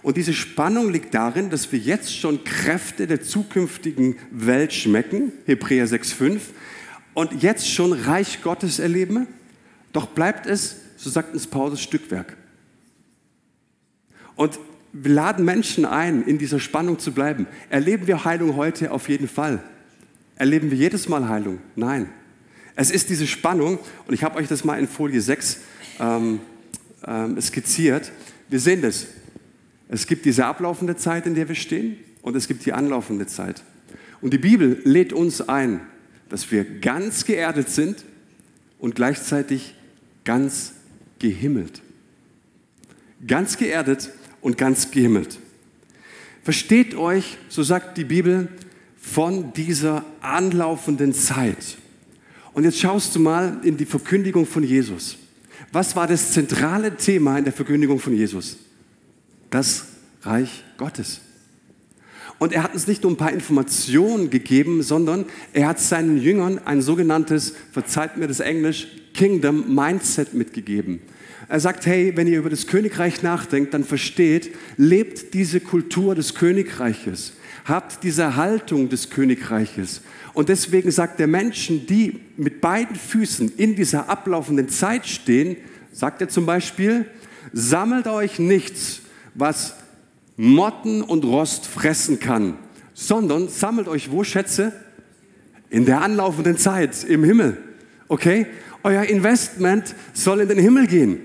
Und 0.03 0.17
diese 0.17 0.33
Spannung 0.33 0.91
liegt 0.91 1.15
darin, 1.15 1.49
dass 1.49 1.71
wir 1.71 1.79
jetzt 1.79 2.15
schon 2.15 2.43
Kräfte 2.43 3.07
der 3.07 3.23
zukünftigen 3.23 4.17
Welt 4.29 4.71
schmecken, 4.71 5.31
Hebräer 5.45 5.87
6,5, 5.87 6.39
und 7.15 7.41
jetzt 7.41 7.71
schon 7.71 7.91
Reich 7.91 8.43
Gottes 8.43 8.77
erleben. 8.77 9.25
Doch 9.93 10.07
bleibt 10.07 10.45
es, 10.45 10.75
so 10.97 11.09
sagt 11.09 11.33
uns 11.33 11.47
Paulus, 11.47 11.81
Stückwerk. 11.81 12.37
Und 14.35 14.59
wir 14.97 15.11
laden 15.11 15.43
Menschen 15.43 15.83
ein, 15.83 16.23
in 16.23 16.37
dieser 16.37 16.59
Spannung 16.59 16.99
zu 16.99 17.11
bleiben. 17.11 17.47
Erleben 17.69 18.07
wir 18.07 18.23
Heilung 18.23 18.55
heute? 18.55 18.91
Auf 18.91 19.09
jeden 19.09 19.27
Fall. 19.27 19.61
Erleben 20.37 20.71
wir 20.71 20.77
jedes 20.77 21.09
Mal 21.09 21.27
Heilung? 21.27 21.59
Nein. 21.75 22.09
Es 22.77 22.91
ist 22.91 23.09
diese 23.09 23.27
Spannung, 23.27 23.79
und 24.07 24.13
ich 24.13 24.23
habe 24.23 24.37
euch 24.37 24.47
das 24.47 24.63
mal 24.63 24.79
in 24.79 24.87
Folie 24.87 25.19
6 25.19 25.59
ähm, 25.99 26.39
ähm, 27.05 27.41
skizziert. 27.41 28.11
Wir 28.49 28.59
sehen 28.61 28.81
das. 28.81 29.07
Es 29.89 30.07
gibt 30.07 30.23
diese 30.23 30.45
ablaufende 30.45 30.95
Zeit, 30.95 31.25
in 31.25 31.35
der 31.35 31.49
wir 31.49 31.55
stehen, 31.55 31.97
und 32.21 32.37
es 32.37 32.47
gibt 32.47 32.65
die 32.65 32.71
anlaufende 32.71 33.27
Zeit. 33.27 33.63
Und 34.21 34.33
die 34.33 34.37
Bibel 34.37 34.79
lädt 34.85 35.11
uns 35.11 35.41
ein, 35.41 35.81
dass 36.29 36.51
wir 36.51 36.63
ganz 36.63 37.25
geerdet 37.25 37.69
sind 37.69 38.05
und 38.79 38.95
gleichzeitig 38.95 39.75
ganz 40.23 40.71
gehimmelt. 41.19 41.81
Ganz 43.27 43.57
geerdet 43.57 44.09
und 44.45 44.59
ganz 44.59 44.91
gehimmelt. 44.91 45.39
Versteht 46.43 46.93
euch, 46.93 47.39
so 47.49 47.63
sagt 47.63 47.97
die 47.97 48.03
Bibel, 48.03 48.47
von 48.95 49.53
dieser 49.53 50.05
anlaufenden 50.21 51.15
Zeit. 51.15 51.77
Und 52.53 52.63
jetzt 52.63 52.79
schaust 52.79 53.15
du 53.15 53.19
mal 53.19 53.57
in 53.63 53.75
die 53.75 53.87
Verkündigung 53.87 54.45
von 54.45 54.61
Jesus. 54.61 55.17
Was 55.71 55.95
war 55.95 56.05
das 56.05 56.31
zentrale 56.31 56.95
Thema 56.95 57.39
in 57.39 57.43
der 57.43 57.53
Verkündigung 57.53 57.97
von 57.97 58.13
Jesus? 58.13 58.57
Das 59.49 59.85
Reich 60.21 60.63
Gottes. 60.77 61.21
Und 62.37 62.53
er 62.53 62.61
hat 62.61 62.75
uns 62.75 62.85
nicht 62.85 63.01
nur 63.01 63.13
ein 63.13 63.17
paar 63.17 63.33
Informationen 63.33 64.29
gegeben, 64.29 64.83
sondern 64.83 65.25
er 65.53 65.69
hat 65.69 65.79
seinen 65.79 66.21
Jüngern 66.21 66.59
ein 66.65 66.83
sogenanntes, 66.83 67.55
verzeiht 67.71 68.17
mir 68.17 68.27
das 68.27 68.41
Englisch, 68.41 68.89
Kingdom 69.15 69.73
Mindset 69.73 70.35
mitgegeben. 70.35 70.99
Er 71.47 71.59
sagt, 71.59 71.85
hey, 71.85 72.13
wenn 72.15 72.27
ihr 72.27 72.39
über 72.39 72.49
das 72.49 72.67
Königreich 72.67 73.21
nachdenkt, 73.21 73.73
dann 73.73 73.83
versteht, 73.83 74.55
lebt 74.77 75.33
diese 75.33 75.59
Kultur 75.59 76.15
des 76.15 76.33
Königreiches, 76.33 77.33
habt 77.65 78.03
diese 78.03 78.35
Haltung 78.35 78.89
des 78.89 79.09
Königreiches. 79.09 80.01
Und 80.33 80.49
deswegen 80.49 80.91
sagt 80.91 81.19
er 81.19 81.27
Menschen, 81.27 81.85
die 81.85 82.19
mit 82.35 82.61
beiden 82.61 82.95
Füßen 82.95 83.53
in 83.57 83.75
dieser 83.75 84.09
ablaufenden 84.09 84.69
Zeit 84.69 85.07
stehen, 85.07 85.57
sagt 85.91 86.21
er 86.21 86.29
zum 86.29 86.45
Beispiel, 86.45 87.05
sammelt 87.53 88.07
euch 88.07 88.39
nichts, 88.39 89.01
was 89.33 89.75
Motten 90.37 91.01
und 91.01 91.23
Rost 91.23 91.65
fressen 91.67 92.19
kann, 92.19 92.57
sondern 92.93 93.47
sammelt 93.49 93.87
euch 93.87 94.11
wo 94.11 94.23
Schätze? 94.23 94.73
In 95.69 95.85
der 95.85 96.01
anlaufenden 96.01 96.57
Zeit 96.57 97.03
im 97.03 97.23
Himmel. 97.23 97.57
Okay? 98.07 98.47
Euer 98.83 99.03
Investment 99.03 99.95
soll 100.13 100.41
in 100.41 100.49
den 100.49 100.59
Himmel 100.59 100.87
gehen. 100.87 101.19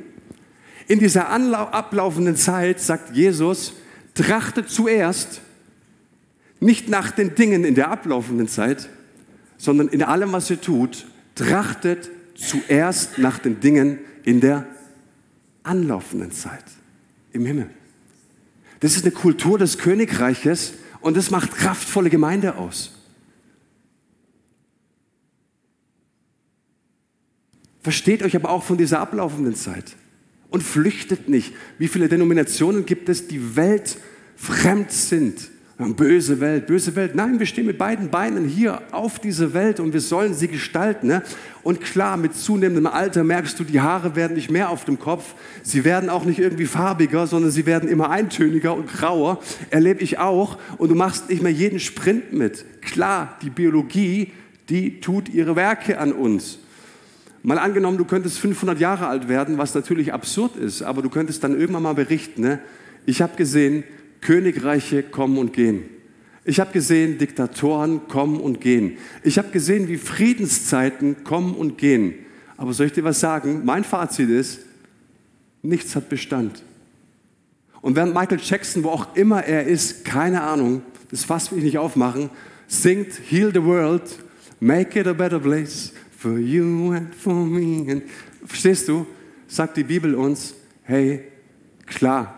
In 0.91 0.99
dieser 0.99 1.31
ablaufenden 1.31 2.35
Zeit, 2.35 2.81
sagt 2.81 3.15
Jesus, 3.15 3.75
trachtet 4.15 4.71
zuerst 4.71 5.41
nicht 6.59 6.89
nach 6.89 7.13
den 7.13 7.37
Dingen 7.37 7.65
in 7.65 7.77
der 7.77 7.93
ablaufenden 7.93 8.49
Zeit, 8.49 8.89
sondern 9.57 9.87
in 9.87 10.03
allem, 10.03 10.33
was 10.33 10.51
ihr 10.51 10.61
tut, 10.61 11.07
trachtet 11.37 12.11
zuerst 12.35 13.19
nach 13.19 13.39
den 13.39 13.61
Dingen 13.61 14.01
in 14.25 14.41
der 14.41 14.67
anlaufenden 15.63 16.33
Zeit 16.33 16.65
im 17.33 17.47
Himmel. 17.47 17.71
Das 18.81 18.97
ist 18.97 19.05
eine 19.05 19.13
Kultur 19.13 19.59
des 19.59 19.79
Königreiches 19.79 20.73
und 21.01 21.17
das 21.17 21.31
macht 21.31 21.53
kraftvolle 21.53 22.11
Gemeinde 22.11 22.57
aus. 22.57 22.97
Versteht 27.81 28.25
euch 28.25 28.35
aber 28.35 28.51
auch 28.51 28.65
von 28.65 28.77
dieser 28.77 28.99
ablaufenden 28.99 29.55
Zeit 29.55 29.95
und 30.51 30.63
flüchtet 30.63 31.29
nicht. 31.29 31.55
Wie 31.79 31.89
viele 31.89 32.09
Denominationen 32.09 32.87
gibt 32.87 33.09
es, 33.09 33.29
die 33.29 33.57
weltfremd 33.57 34.91
sind? 34.91 35.51
Böse 35.97 36.41
Welt, 36.41 36.67
böse 36.67 36.95
Welt. 36.95 37.15
Nein, 37.15 37.39
wir 37.39 37.47
stehen 37.47 37.65
mit 37.65 37.79
beiden 37.79 38.11
Beinen 38.11 38.47
hier 38.47 38.83
auf 38.91 39.19
dieser 39.19 39.55
Welt 39.55 39.81
und 39.81 39.95
wir 39.95 40.03
sollen 40.03 40.35
sie 40.35 40.49
gestalten. 40.49 41.07
Ne? 41.07 41.23
Und 41.63 41.81
klar, 41.81 42.19
mit 42.19 42.35
zunehmendem 42.35 42.87
Alter 42.87 43.25
merkst 43.25 43.59
du, 43.59 43.65
die 43.65 43.81
Haare 43.81 44.15
werden 44.15 44.35
nicht 44.35 44.51
mehr 44.51 44.69
auf 44.69 44.85
dem 44.85 44.99
Kopf. 44.99 45.35
Sie 45.63 45.83
werden 45.85 46.11
auch 46.11 46.27
nicht 46.27 46.39
irgendwie 46.39 46.67
farbiger, 46.67 47.27
sondern 47.27 47.51
sie 47.51 47.65
werden 47.65 47.89
immer 47.89 48.11
eintöniger 48.11 48.75
und 48.75 48.89
grauer. 48.89 49.41
Erlebe 49.71 50.03
ich 50.03 50.19
auch. 50.19 50.59
Und 50.77 50.91
du 50.91 50.95
machst 50.95 51.31
nicht 51.31 51.43
mehr 51.43 51.53
jeden 51.53 51.81
Sprint 51.81 52.35
mit. 52.35 52.67
Klar, 52.83 53.39
die 53.41 53.51
Biologie, 53.51 54.33
die 54.69 55.01
tut 55.01 55.31
ihre 55.31 55.57
Werke 55.57 55.99
an 55.99 56.13
uns. 56.13 56.59
Mal 57.43 57.59
angenommen, 57.59 57.97
du 57.97 58.05
könntest 58.05 58.39
500 58.39 58.79
Jahre 58.79 59.07
alt 59.07 59.29
werden, 59.29 59.57
was 59.57 59.75
natürlich 59.75 60.13
absurd 60.13 60.57
ist, 60.57 60.83
aber 60.83 61.01
du 61.01 61.09
könntest 61.09 61.43
dann 61.43 61.59
irgendwann 61.59 61.83
mal 61.83 61.95
berichten, 61.95 62.43
ne? 62.43 62.61
ich 63.07 63.23
habe 63.23 63.37
gesehen, 63.37 63.85
Königreiche 64.21 65.03
kommen 65.03 65.39
und 65.39 65.55
gehen. 65.55 65.85
Ich 66.45 66.61
habe 66.61 66.73
gesehen, 66.73 67.17
Diktatoren 67.17 68.09
kommen 68.09 68.41
und 68.41 68.61
gehen. 68.61 68.99
Ich 69.23 69.39
habe 69.39 69.51
gesehen, 69.51 69.89
wie 69.89 69.97
Friedenszeiten 69.97 71.25
kommen 71.25 71.55
und 71.55 71.79
gehen. 71.79 72.15
Aber 72.57 72.75
soll 72.75 72.87
ich 72.87 72.93
dir 72.93 73.05
was 73.05 73.21
sagen? 73.21 73.63
Mein 73.65 73.85
Fazit 73.85 74.29
ist, 74.29 74.61
nichts 75.63 75.97
hat 75.97 76.09
Bestand. 76.11 76.63
Und 77.81 77.97
während 77.97 78.15
Michael 78.15 78.41
Jackson, 78.43 78.85
wo 78.85 78.91
auch 78.91 79.17
immer 79.17 79.43
er 79.45 79.67
ist, 79.67 80.05
keine 80.05 80.43
Ahnung, 80.43 80.83
das 81.11 81.25
Fass 81.25 81.51
will 81.51 81.59
ich 81.59 81.65
nicht 81.65 81.79
aufmachen, 81.79 82.29
singt 82.69 83.13
Heal 83.31 83.51
the 83.53 83.65
World, 83.65 84.03
Make 84.63 85.01
it 85.01 85.07
a 85.07 85.15
better 85.15 85.39
place 85.39 85.93
for 86.21 86.39
you 86.39 86.93
and 86.93 87.15
for 87.15 87.33
me. 87.33 87.91
And, 87.91 88.03
verstehst 88.45 88.89
du? 88.89 89.07
Sagt 89.47 89.79
die 89.79 89.85
Bibel 89.85 90.15
uns, 90.15 90.55
hey, 90.83 91.25
klar, 91.87 92.35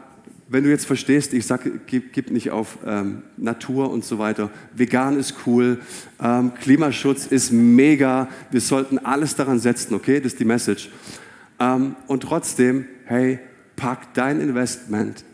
wenn 0.48 0.62
du 0.62 0.70
jetzt 0.70 0.86
verstehst, 0.86 1.34
ich 1.34 1.46
sage, 1.46 1.80
gib, 1.86 2.12
gib, 2.12 2.30
nicht 2.30 2.52
auf 2.52 2.78
ähm, 2.86 3.24
Natur 3.36 3.90
und 3.90 4.04
so 4.04 4.18
weiter. 4.18 4.50
Vegan 4.74 5.18
ist 5.18 5.34
cool, 5.46 5.80
ähm, 6.22 6.52
Klimaschutz 6.54 7.26
ist 7.26 7.50
mega. 7.50 8.28
Wir 8.52 8.60
sollten 8.60 8.98
alles 8.98 9.34
daran 9.34 9.58
setzen, 9.58 9.94
okay? 9.94 10.20
Das 10.20 10.34
ist 10.34 10.40
die 10.40 10.44
Message. 10.44 10.88
Ähm, 11.58 11.96
und 12.06 12.22
trotzdem, 12.22 12.86
hey, 13.06 13.40
pack 13.74 14.14
dein 14.14 14.40
Investment 14.40 15.24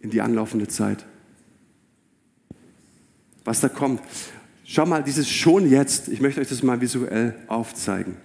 in 0.00 0.10
die 0.10 0.20
anlaufende 0.20 0.68
Zeit. 0.68 1.04
Was 3.44 3.60
da 3.60 3.68
kommt. 3.68 4.00
Schau 4.70 4.84
mal, 4.84 5.02
dieses 5.02 5.30
schon 5.30 5.70
jetzt, 5.70 6.08
ich 6.08 6.20
möchte 6.20 6.42
euch 6.42 6.48
das 6.50 6.62
mal 6.62 6.78
visuell 6.78 7.34
aufzeigen. 7.46 8.16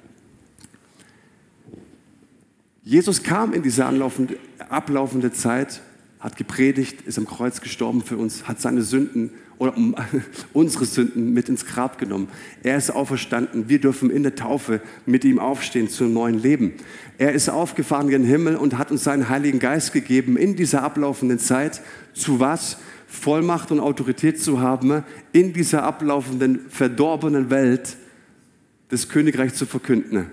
Jesus 2.83 3.23
kam 3.23 3.53
in 3.53 3.63
diese 3.63 3.85
ablaufende 3.85 5.31
Zeit, 5.31 5.81
hat 6.19 6.35
gepredigt, 6.35 7.03
ist 7.03 7.17
am 7.17 7.25
Kreuz 7.25 7.61
gestorben 7.61 8.01
für 8.01 8.17
uns, 8.17 8.45
hat 8.45 8.59
seine 8.59 8.81
Sünden 8.81 9.31
oder 9.57 9.73
unsere 10.53 10.83
Sünden 10.83 11.31
mit 11.33 11.47
ins 11.47 11.65
Grab 11.65 11.97
genommen. 11.97 12.27
Er 12.61 12.75
ist 12.75 12.91
auferstanden. 12.91 13.69
Wir 13.69 13.79
dürfen 13.79 14.09
in 14.09 14.23
der 14.23 14.35
Taufe 14.35 14.81
mit 15.05 15.23
ihm 15.23 15.39
aufstehen 15.39 15.87
zu 15.87 16.03
einem 16.03 16.13
neuen 16.13 16.39
Leben. 16.39 16.73
Er 17.17 17.31
ist 17.31 17.47
aufgefahren 17.47 18.07
in 18.09 18.23
den 18.23 18.25
Himmel 18.25 18.57
und 18.57 18.77
hat 18.77 18.91
uns 18.91 19.05
seinen 19.05 19.29
Heiligen 19.29 19.59
Geist 19.59 19.93
gegeben 19.93 20.35
in 20.35 20.57
dieser 20.57 20.83
ablaufenden 20.83 21.39
Zeit. 21.39 21.81
Zu 22.13 22.41
was? 22.41 22.79
Vollmacht 23.13 23.71
und 23.71 23.79
Autorität 23.79 24.41
zu 24.41 24.59
haben, 24.59 25.03
in 25.31 25.53
dieser 25.53 25.83
ablaufenden, 25.83 26.61
verdorbenen 26.67 27.51
Welt 27.51 27.95
das 28.89 29.07
Königreich 29.07 29.53
zu 29.53 29.65
verkünden. 29.65 30.27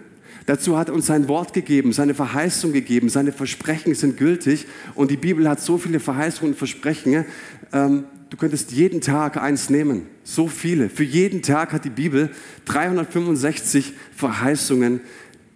Dazu 0.46 0.78
hat 0.78 0.88
uns 0.88 1.06
sein 1.06 1.28
Wort 1.28 1.52
gegeben, 1.52 1.92
seine 1.92 2.14
Verheißung 2.14 2.72
gegeben, 2.72 3.10
seine 3.10 3.32
Versprechen 3.32 3.94
sind 3.94 4.16
gültig 4.16 4.66
und 4.94 5.10
die 5.10 5.18
Bibel 5.18 5.48
hat 5.48 5.60
so 5.60 5.76
viele 5.76 6.00
Verheißungen 6.00 6.52
und 6.52 6.58
Versprechen. 6.58 7.26
Ähm, 7.72 8.04
du 8.30 8.36
könntest 8.38 8.72
jeden 8.72 9.02
Tag 9.02 9.36
eins 9.36 9.68
nehmen, 9.68 10.06
so 10.24 10.48
viele. 10.48 10.88
Für 10.88 11.04
jeden 11.04 11.42
Tag 11.42 11.72
hat 11.72 11.84
die 11.84 11.90
Bibel 11.90 12.30
365 12.64 13.92
Verheißungen, 14.16 15.00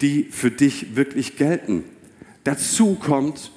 die 0.03 0.29
für 0.31 0.51
dich 0.51 0.95
wirklich 0.95 1.37
gelten. 1.37 1.85
Dazu 2.45 2.95
kommt 2.95 3.51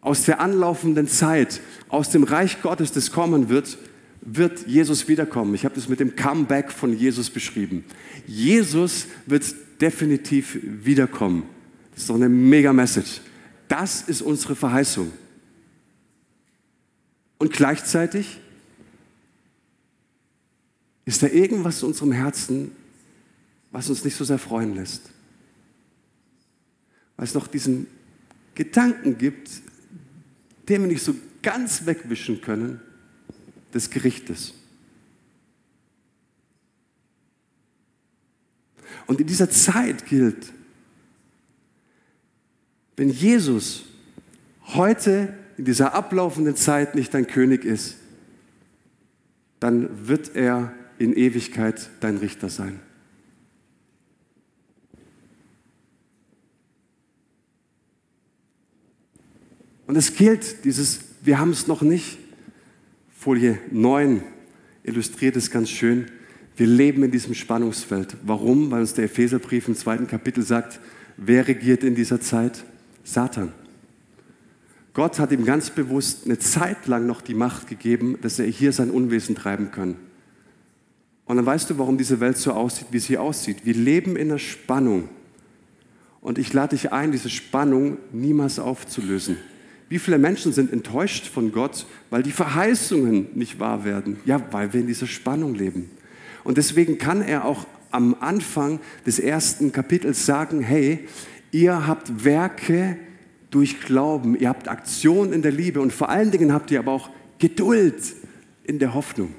aus 0.00 0.24
der 0.24 0.40
anlaufenden 0.40 1.08
Zeit, 1.08 1.60
aus 1.88 2.10
dem 2.10 2.22
Reich 2.22 2.62
Gottes, 2.62 2.92
das 2.92 3.10
kommen 3.10 3.48
wird, 3.48 3.78
wird 4.20 4.66
Jesus 4.66 5.08
wiederkommen. 5.08 5.54
Ich 5.54 5.64
habe 5.64 5.74
das 5.74 5.88
mit 5.88 6.00
dem 6.00 6.16
Comeback 6.16 6.70
von 6.70 6.96
Jesus 6.96 7.30
beschrieben. 7.30 7.84
Jesus 8.26 9.06
wird 9.26 9.44
definitiv 9.80 10.58
wiederkommen. 10.62 11.44
Das 11.92 12.02
ist 12.02 12.10
doch 12.10 12.16
eine 12.16 12.28
mega 12.28 12.72
Message. 12.72 13.20
Das 13.68 14.02
ist 14.02 14.22
unsere 14.22 14.56
Verheißung. 14.56 15.10
Und 17.38 17.52
gleichzeitig 17.52 18.40
ist 21.04 21.22
da 21.22 21.26
irgendwas 21.28 21.82
in 21.82 21.88
unserem 21.88 22.12
Herzen, 22.12 22.72
was 23.70 23.88
uns 23.88 24.04
nicht 24.04 24.16
so 24.16 24.24
sehr 24.24 24.38
freuen 24.38 24.74
lässt. 24.74 25.10
Weil 27.16 27.26
es 27.26 27.34
noch 27.34 27.46
diesen 27.46 27.86
Gedanken 28.54 29.18
gibt, 29.18 29.48
den 30.68 30.82
wir 30.82 30.88
nicht 30.88 31.02
so 31.02 31.14
ganz 31.42 31.86
wegwischen 31.86 32.40
können, 32.40 32.80
des 33.72 33.90
Gerichtes. 33.90 34.54
Und 39.06 39.20
in 39.20 39.26
dieser 39.26 39.50
Zeit 39.50 40.06
gilt, 40.06 40.52
wenn 42.96 43.08
Jesus 43.08 43.84
heute 44.74 45.34
in 45.56 45.64
dieser 45.64 45.94
ablaufenden 45.94 46.56
Zeit 46.56 46.94
nicht 46.94 47.14
dein 47.14 47.26
König 47.26 47.64
ist, 47.64 47.96
dann 49.60 50.08
wird 50.08 50.36
er 50.36 50.72
in 50.98 51.14
Ewigkeit 51.14 51.90
dein 52.00 52.18
Richter 52.18 52.48
sein. 52.48 52.80
Und 59.88 59.96
es 59.96 60.14
gilt 60.14 60.66
dieses, 60.66 61.00
wir 61.22 61.38
haben 61.38 61.50
es 61.50 61.66
noch 61.66 61.80
nicht. 61.80 62.18
Folie 63.10 63.58
9 63.70 64.22
illustriert 64.84 65.34
es 65.34 65.50
ganz 65.50 65.70
schön. 65.70 66.06
Wir 66.58 66.66
leben 66.66 67.02
in 67.04 67.10
diesem 67.10 67.34
Spannungsfeld. 67.34 68.14
Warum? 68.22 68.70
Weil 68.70 68.82
uns 68.82 68.92
der 68.92 69.06
Epheserbrief 69.06 69.66
im 69.66 69.74
zweiten 69.74 70.06
Kapitel 70.06 70.44
sagt, 70.44 70.78
wer 71.16 71.48
regiert 71.48 71.84
in 71.84 71.94
dieser 71.94 72.20
Zeit? 72.20 72.64
Satan. 73.02 73.54
Gott 74.92 75.18
hat 75.18 75.32
ihm 75.32 75.46
ganz 75.46 75.70
bewusst 75.70 76.26
eine 76.26 76.38
Zeit 76.38 76.86
lang 76.86 77.06
noch 77.06 77.22
die 77.22 77.34
Macht 77.34 77.66
gegeben, 77.66 78.18
dass 78.20 78.38
er 78.38 78.46
hier 78.46 78.74
sein 78.74 78.90
Unwesen 78.90 79.36
treiben 79.36 79.70
kann. 79.70 79.96
Und 81.24 81.36
dann 81.36 81.46
weißt 81.46 81.70
du, 81.70 81.78
warum 81.78 81.96
diese 81.96 82.20
Welt 82.20 82.36
so 82.36 82.52
aussieht, 82.52 82.88
wie 82.90 82.98
sie 82.98 83.16
aussieht. 83.16 83.64
Wir 83.64 83.74
leben 83.74 84.16
in 84.16 84.28
einer 84.28 84.38
Spannung. 84.38 85.08
Und 86.20 86.36
ich 86.36 86.52
lade 86.52 86.76
dich 86.76 86.92
ein, 86.92 87.10
diese 87.10 87.30
Spannung 87.30 87.96
niemals 88.12 88.58
aufzulösen. 88.58 89.38
Wie 89.88 89.98
viele 89.98 90.18
Menschen 90.18 90.52
sind 90.52 90.72
enttäuscht 90.72 91.26
von 91.26 91.50
Gott, 91.50 91.86
weil 92.10 92.22
die 92.22 92.32
Verheißungen 92.32 93.28
nicht 93.34 93.58
wahr 93.58 93.84
werden? 93.84 94.18
Ja, 94.26 94.40
weil 94.50 94.72
wir 94.72 94.80
in 94.80 94.86
dieser 94.86 95.06
Spannung 95.06 95.54
leben. 95.54 95.90
Und 96.44 96.58
deswegen 96.58 96.98
kann 96.98 97.22
er 97.22 97.44
auch 97.44 97.66
am 97.90 98.16
Anfang 98.20 98.80
des 99.06 99.18
ersten 99.18 99.72
Kapitels 99.72 100.26
sagen, 100.26 100.60
hey, 100.60 101.06
ihr 101.52 101.86
habt 101.86 102.24
Werke 102.24 102.98
durch 103.50 103.80
Glauben, 103.80 104.38
ihr 104.38 104.50
habt 104.50 104.68
Aktion 104.68 105.32
in 105.32 105.40
der 105.40 105.52
Liebe 105.52 105.80
und 105.80 105.92
vor 105.92 106.10
allen 106.10 106.30
Dingen 106.30 106.52
habt 106.52 106.70
ihr 106.70 106.80
aber 106.80 106.92
auch 106.92 107.10
Geduld 107.38 107.94
in 108.64 108.78
der 108.78 108.92
Hoffnung. 108.92 109.34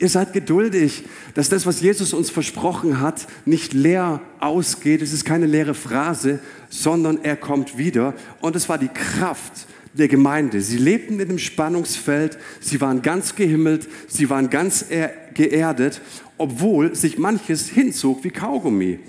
Ihr 0.00 0.08
seid 0.08 0.32
geduldig, 0.32 1.04
dass 1.34 1.48
das, 1.48 1.66
was 1.66 1.80
Jesus 1.80 2.12
uns 2.12 2.30
versprochen 2.30 3.00
hat, 3.00 3.26
nicht 3.46 3.72
leer 3.72 4.20
ausgeht. 4.38 5.02
Es 5.02 5.12
ist 5.12 5.24
keine 5.24 5.46
leere 5.46 5.74
Phrase, 5.74 6.38
sondern 6.68 7.24
er 7.24 7.34
kommt 7.34 7.78
wieder. 7.78 8.14
Und 8.40 8.54
es 8.54 8.68
war 8.68 8.78
die 8.78 8.88
Kraft 8.88 9.66
der 9.98 10.08
Gemeinde. 10.08 10.60
Sie 10.60 10.78
lebten 10.78 11.20
in 11.20 11.28
dem 11.28 11.38
Spannungsfeld, 11.38 12.38
sie 12.60 12.80
waren 12.80 13.02
ganz 13.02 13.34
gehimmelt, 13.34 13.88
sie 14.06 14.30
waren 14.30 14.48
ganz 14.48 14.86
geerdet, 15.34 16.00
obwohl 16.38 16.94
sich 16.94 17.18
manches 17.18 17.68
hinzog 17.68 18.24
wie 18.24 18.30
Kaugummi. 18.30 19.00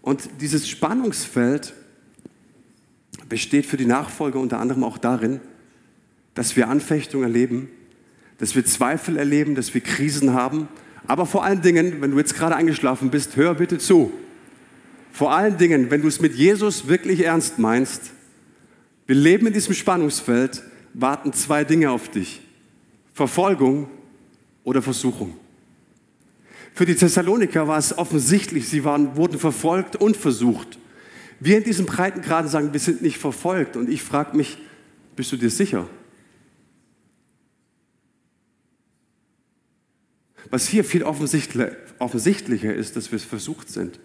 Und 0.00 0.28
dieses 0.40 0.68
Spannungsfeld 0.68 1.74
besteht 3.28 3.66
für 3.66 3.76
die 3.76 3.86
Nachfolger 3.86 4.38
unter 4.38 4.60
anderem 4.60 4.84
auch 4.84 4.98
darin, 4.98 5.40
dass 6.34 6.54
wir 6.54 6.68
Anfechtung 6.68 7.24
erleben, 7.24 7.68
dass 8.38 8.54
wir 8.54 8.64
Zweifel 8.64 9.16
erleben, 9.16 9.56
dass 9.56 9.74
wir 9.74 9.80
Krisen 9.80 10.32
haben. 10.32 10.68
Aber 11.08 11.26
vor 11.26 11.44
allen 11.44 11.62
Dingen, 11.62 12.00
wenn 12.00 12.12
du 12.12 12.18
jetzt 12.18 12.36
gerade 12.36 12.54
eingeschlafen 12.54 13.10
bist, 13.10 13.34
hör 13.34 13.54
bitte 13.54 13.78
zu. 13.78 14.12
Vor 15.16 15.32
allen 15.32 15.56
Dingen, 15.56 15.90
wenn 15.90 16.02
du 16.02 16.08
es 16.08 16.20
mit 16.20 16.34
Jesus 16.34 16.88
wirklich 16.88 17.24
ernst 17.24 17.58
meinst, 17.58 18.10
wir 19.06 19.16
leben 19.16 19.46
in 19.46 19.54
diesem 19.54 19.72
Spannungsfeld, 19.72 20.62
warten 20.92 21.32
zwei 21.32 21.64
Dinge 21.64 21.90
auf 21.90 22.10
dich. 22.10 22.42
Verfolgung 23.14 23.88
oder 24.62 24.82
Versuchung. 24.82 25.34
Für 26.74 26.84
die 26.84 26.94
Thessaloniker 26.94 27.66
war 27.66 27.78
es 27.78 27.96
offensichtlich, 27.96 28.68
sie 28.68 28.84
waren, 28.84 29.16
wurden 29.16 29.38
verfolgt 29.38 29.96
und 29.96 30.18
versucht. 30.18 30.78
Wir 31.40 31.56
in 31.56 31.64
diesem 31.64 31.86
Breitengraden 31.86 32.50
sagen, 32.50 32.74
wir 32.74 32.80
sind 32.80 33.00
nicht 33.00 33.16
verfolgt. 33.16 33.78
Und 33.78 33.88
ich 33.88 34.02
frage 34.02 34.36
mich, 34.36 34.58
bist 35.16 35.32
du 35.32 35.38
dir 35.38 35.48
sicher? 35.48 35.88
Was 40.50 40.68
hier 40.68 40.84
viel 40.84 41.04
offensichtlicher 41.04 42.74
ist, 42.74 42.96
dass 42.96 43.10
wir 43.10 43.18
versucht 43.18 43.70
sind. 43.70 43.98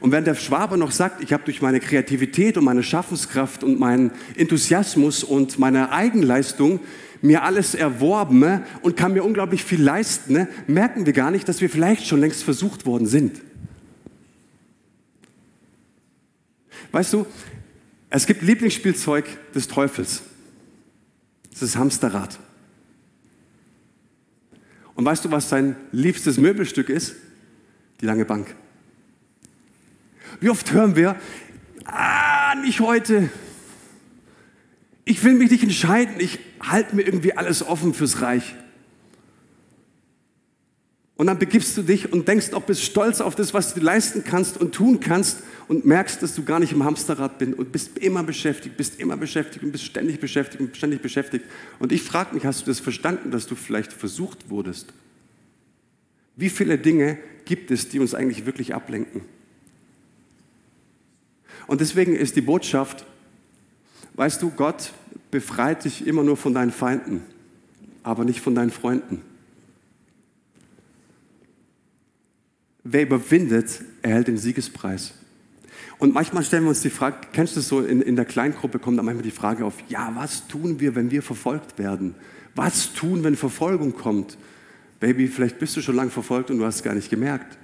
Und 0.00 0.12
während 0.12 0.26
der 0.26 0.34
Schwabe 0.34 0.76
noch 0.76 0.90
sagt, 0.90 1.22
ich 1.22 1.32
habe 1.32 1.44
durch 1.44 1.62
meine 1.62 1.80
Kreativität 1.80 2.56
und 2.56 2.64
meine 2.64 2.82
Schaffenskraft 2.82 3.64
und 3.64 3.78
meinen 3.78 4.12
Enthusiasmus 4.36 5.24
und 5.24 5.58
meine 5.58 5.92
Eigenleistung 5.92 6.80
mir 7.22 7.44
alles 7.44 7.74
erworben 7.74 8.62
und 8.82 8.96
kann 8.96 9.12
mir 9.12 9.22
unglaublich 9.22 9.64
viel 9.64 9.80
leisten, 9.80 10.48
merken 10.66 11.06
wir 11.06 11.12
gar 11.12 11.30
nicht, 11.30 11.48
dass 11.48 11.60
wir 11.60 11.70
vielleicht 11.70 12.06
schon 12.06 12.20
längst 12.20 12.42
versucht 12.42 12.84
worden 12.84 13.06
sind. 13.06 13.40
Weißt 16.90 17.12
du, 17.12 17.26
es 18.10 18.26
gibt 18.26 18.42
Lieblingsspielzeug 18.42 19.24
des 19.54 19.68
Teufels. 19.68 20.22
Das 21.50 21.62
ist 21.62 21.76
Hamsterrad. 21.76 22.38
Und 24.94 25.04
weißt 25.04 25.24
du, 25.24 25.30
was 25.30 25.48
sein 25.48 25.76
liebstes 25.92 26.36
Möbelstück 26.36 26.88
ist? 26.88 27.14
Die 28.00 28.06
lange 28.06 28.24
Bank. 28.24 28.54
Wie 30.40 30.50
oft 30.50 30.72
hören 30.72 30.96
wir, 30.96 31.16
ah, 31.84 32.54
nicht 32.56 32.80
heute. 32.80 33.30
Ich 35.04 35.22
will 35.24 35.34
mich 35.34 35.50
nicht 35.50 35.62
entscheiden, 35.62 36.14
ich 36.18 36.38
halte 36.60 36.94
mir 36.94 37.02
irgendwie 37.02 37.36
alles 37.36 37.66
offen 37.66 37.94
fürs 37.94 38.20
Reich. 38.20 38.54
Und 41.16 41.26
dann 41.26 41.38
begibst 41.38 41.76
du 41.76 41.82
dich 41.82 42.12
und 42.12 42.26
denkst 42.26 42.52
auch, 42.52 42.62
bist 42.62 42.82
stolz 42.82 43.20
auf 43.20 43.34
das, 43.34 43.54
was 43.54 43.74
du 43.74 43.80
leisten 43.80 44.24
kannst 44.24 44.56
und 44.56 44.74
tun 44.74 44.98
kannst 44.98 45.42
und 45.68 45.84
merkst, 45.84 46.22
dass 46.22 46.34
du 46.34 46.42
gar 46.42 46.58
nicht 46.58 46.72
im 46.72 46.84
Hamsterrad 46.84 47.38
bist 47.38 47.54
und 47.54 47.70
bist 47.70 47.98
immer 47.98 48.22
beschäftigt, 48.22 48.76
bist 48.76 48.98
immer 48.98 49.16
beschäftigt 49.16 49.64
und 49.64 49.70
bist 49.70 49.84
ständig 49.84 50.20
beschäftigt 50.20 50.60
und 50.60 50.76
ständig 50.76 51.00
beschäftigt. 51.00 51.44
Und 51.78 51.92
ich 51.92 52.02
frage 52.02 52.34
mich, 52.34 52.44
hast 52.44 52.62
du 52.62 52.66
das 52.66 52.80
verstanden, 52.80 53.30
dass 53.30 53.46
du 53.46 53.54
vielleicht 53.54 53.92
versucht 53.92 54.50
wurdest? 54.50 54.92
Wie 56.34 56.48
viele 56.48 56.78
Dinge 56.78 57.18
gibt 57.44 57.70
es, 57.70 57.88
die 57.88 58.00
uns 58.00 58.14
eigentlich 58.14 58.46
wirklich 58.46 58.74
ablenken? 58.74 59.20
Und 61.66 61.80
deswegen 61.80 62.14
ist 62.14 62.36
die 62.36 62.40
Botschaft, 62.40 63.04
weißt 64.14 64.42
du, 64.42 64.50
Gott 64.50 64.92
befreit 65.30 65.84
dich 65.84 66.06
immer 66.06 66.22
nur 66.22 66.36
von 66.36 66.54
deinen 66.54 66.72
Feinden, 66.72 67.22
aber 68.02 68.24
nicht 68.24 68.40
von 68.40 68.54
deinen 68.54 68.70
Freunden. 68.70 69.22
Wer 72.84 73.02
überwindet, 73.02 73.82
erhält 74.02 74.28
den 74.28 74.38
Siegespreis. 74.38 75.14
Und 75.98 76.14
manchmal 76.14 76.42
stellen 76.42 76.64
wir 76.64 76.70
uns 76.70 76.80
die 76.80 76.90
Frage, 76.90 77.18
kennst 77.32 77.54
du 77.54 77.60
das 77.60 77.68
so, 77.68 77.80
in, 77.80 78.02
in 78.02 78.16
der 78.16 78.24
Kleingruppe 78.24 78.80
kommt 78.80 78.98
dann 78.98 79.04
manchmal 79.04 79.22
die 79.22 79.30
Frage 79.30 79.64
auf, 79.64 79.74
ja, 79.88 80.12
was 80.16 80.48
tun 80.48 80.80
wir, 80.80 80.96
wenn 80.96 81.12
wir 81.12 81.22
verfolgt 81.22 81.78
werden? 81.78 82.16
Was 82.54 82.92
tun, 82.92 83.22
wenn 83.22 83.36
Verfolgung 83.36 83.94
kommt? 83.94 84.36
Baby, 84.98 85.28
vielleicht 85.28 85.58
bist 85.58 85.76
du 85.76 85.80
schon 85.80 85.96
lange 85.96 86.10
verfolgt 86.10 86.50
und 86.50 86.58
du 86.58 86.64
hast 86.64 86.76
es 86.76 86.82
gar 86.82 86.94
nicht 86.94 87.08
gemerkt. 87.08 87.56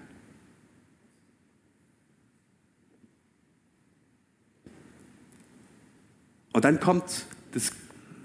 Und 6.58 6.64
dann 6.64 6.80
kommt 6.80 7.24
das 7.52 7.70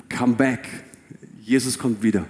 Comeback. 0.10 0.68
Jesus 1.44 1.78
kommt 1.78 2.02
wieder. 2.02 2.26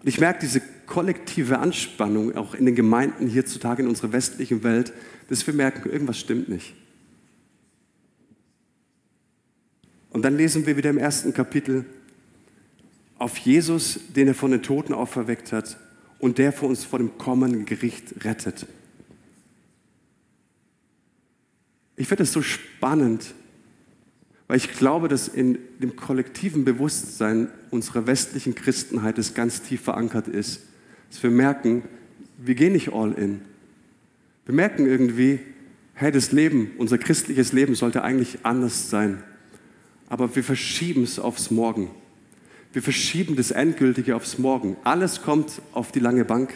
Und 0.00 0.08
ich 0.08 0.18
merke 0.18 0.40
diese 0.40 0.60
kollektive 0.86 1.60
Anspannung 1.60 2.34
auch 2.34 2.56
in 2.56 2.66
den 2.66 2.74
Gemeinden 2.74 3.28
hierzutage 3.28 3.80
in 3.84 3.88
unserer 3.88 4.10
westlichen 4.10 4.64
Welt, 4.64 4.92
dass 5.28 5.46
wir 5.46 5.54
merken, 5.54 5.88
irgendwas 5.88 6.18
stimmt 6.18 6.48
nicht. 6.48 6.74
Und 10.10 10.22
dann 10.22 10.36
lesen 10.36 10.66
wir 10.66 10.76
wieder 10.76 10.90
im 10.90 10.98
ersten 10.98 11.32
Kapitel 11.32 11.84
auf 13.18 13.38
Jesus, 13.38 14.00
den 14.16 14.26
er 14.26 14.34
von 14.34 14.50
den 14.50 14.64
Toten 14.64 14.94
auferweckt 14.94 15.52
hat 15.52 15.78
und 16.18 16.38
der 16.38 16.52
vor 16.52 16.68
uns 16.68 16.82
vor 16.82 16.98
dem 16.98 17.18
kommenden 17.18 17.66
Gericht 17.66 18.24
rettet. 18.24 18.66
Ich 21.94 22.08
finde 22.08 22.24
es 22.24 22.32
so 22.32 22.42
spannend, 22.42 23.32
weil 24.48 24.56
ich 24.56 24.72
glaube, 24.72 25.08
dass 25.08 25.28
in 25.28 25.58
dem 25.78 25.94
kollektiven 25.94 26.64
Bewusstsein 26.64 27.48
unserer 27.70 28.06
westlichen 28.06 28.54
Christenheit 28.54 29.18
es 29.18 29.34
ganz 29.34 29.62
tief 29.62 29.82
verankert 29.82 30.26
ist, 30.26 30.62
dass 31.10 31.22
wir 31.22 31.30
merken, 31.30 31.82
wir 32.38 32.54
gehen 32.54 32.72
nicht 32.72 32.92
all 32.92 33.12
in. 33.12 33.42
Wir 34.46 34.54
merken 34.54 34.86
irgendwie, 34.86 35.40
hey, 35.92 36.10
das 36.10 36.32
Leben, 36.32 36.70
unser 36.78 36.96
christliches 36.96 37.52
Leben 37.52 37.74
sollte 37.74 38.02
eigentlich 38.02 38.38
anders 38.44 38.88
sein. 38.88 39.22
Aber 40.08 40.34
wir 40.34 40.42
verschieben 40.42 41.02
es 41.02 41.18
aufs 41.18 41.50
Morgen. 41.50 41.90
Wir 42.72 42.82
verschieben 42.82 43.36
das 43.36 43.50
Endgültige 43.50 44.16
aufs 44.16 44.38
Morgen. 44.38 44.76
Alles 44.84 45.20
kommt 45.20 45.60
auf 45.72 45.92
die 45.92 46.00
lange 46.00 46.24
Bank 46.24 46.54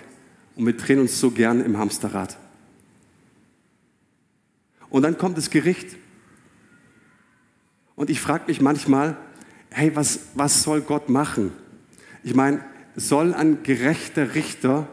und 0.57 0.65
wir 0.65 0.77
drehen 0.77 1.01
uns 1.01 1.21
so 1.21 1.31
gern 1.31 1.63
im 1.63 1.77
Hamsterrad. 1.77 2.39
Und 4.89 5.03
dann 5.03 5.19
kommt 5.19 5.37
das 5.37 5.51
Gericht. 5.51 5.97
Und 7.95 8.11
ich 8.11 8.21
frage 8.21 8.45
mich 8.47 8.61
manchmal, 8.61 9.17
hey, 9.71 9.95
was, 9.95 10.21
was 10.35 10.63
soll 10.63 10.81
Gott 10.81 11.09
machen? 11.09 11.53
Ich 12.23 12.35
meine, 12.35 12.61
soll 12.97 13.35
ein 13.35 13.63
gerechter 13.63 14.35
Richter 14.35 14.89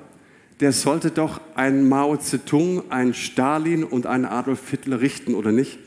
der 0.60 0.74
sollte 0.74 1.12
doch 1.12 1.40
einen 1.56 1.88
Mao 1.88 2.18
Zedong, 2.18 2.92
einen 2.92 3.14
Stalin 3.14 3.84
und 3.84 4.06
einen 4.06 4.26
Adolf 4.26 4.70
Hitler 4.70 5.00
richten, 5.00 5.34
oder 5.34 5.52
nicht? 5.52 5.80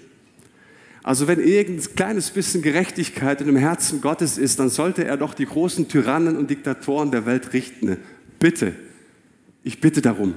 Also 1.03 1.27
wenn 1.27 1.41
irgendein 1.41 1.95
kleines 1.95 2.31
bisschen 2.31 2.63
Gerechtigkeit 2.63 3.41
in 3.41 3.49
dem 3.49 3.57
Herzen 3.57 4.01
Gottes 4.01 4.39
ist, 4.39 4.61
dann 4.61 4.71
sollte 4.71 5.05
er 5.05 5.17
doch 5.17 5.35
die 5.35 5.47
großen 5.47 5.89
Tyrannen 5.89 6.37
und 6.37 6.49
Diktatoren 6.49 7.11
der 7.11 7.27
Welt 7.27 7.53
richten. 7.53 7.99
Bitte, 8.39 8.75
ich 9.63 9.81
bitte 9.81 10.01
darum. 10.01 10.35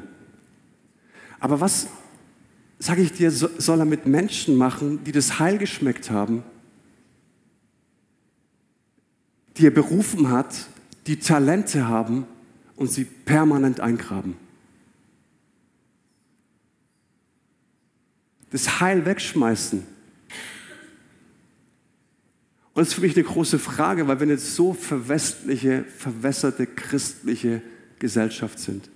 Aber 1.40 1.62
was, 1.62 1.88
sage 2.80 3.04
ich 3.04 3.14
dir, 3.14 3.32
soll 3.32 3.80
er 3.80 3.86
mit 3.86 4.06
Menschen 4.06 4.58
machen, 4.58 5.04
die 5.06 5.12
das 5.12 5.40
Heil 5.40 5.60
geschmeckt 5.60 6.10
haben, 6.10 6.44
die 9.58 9.68
er 9.68 9.72
berufen 9.72 10.30
hat, 10.30 10.68
die 11.08 11.18
Talente 11.18 11.88
haben 11.88 12.26
und 12.76 12.92
sie 12.92 13.06
permanent 13.06 13.80
eingraben? 13.80 14.36
Das 18.52 18.80
Heil 18.80 19.06
wegschmeißen 19.06 19.96
und 22.76 22.82
das 22.82 22.90
ist 22.90 22.96
für 22.96 23.02
mich 23.02 23.16
eine 23.16 23.24
große 23.24 23.58
Frage, 23.58 24.06
weil 24.10 24.20
wir 24.20 24.28
eine 24.28 24.38
so 24.38 24.74
verwestliche, 24.74 25.86
verwässerte 25.86 26.68
christliche 26.68 27.62
Gesellschaft 28.00 28.60
sind. 28.60 28.90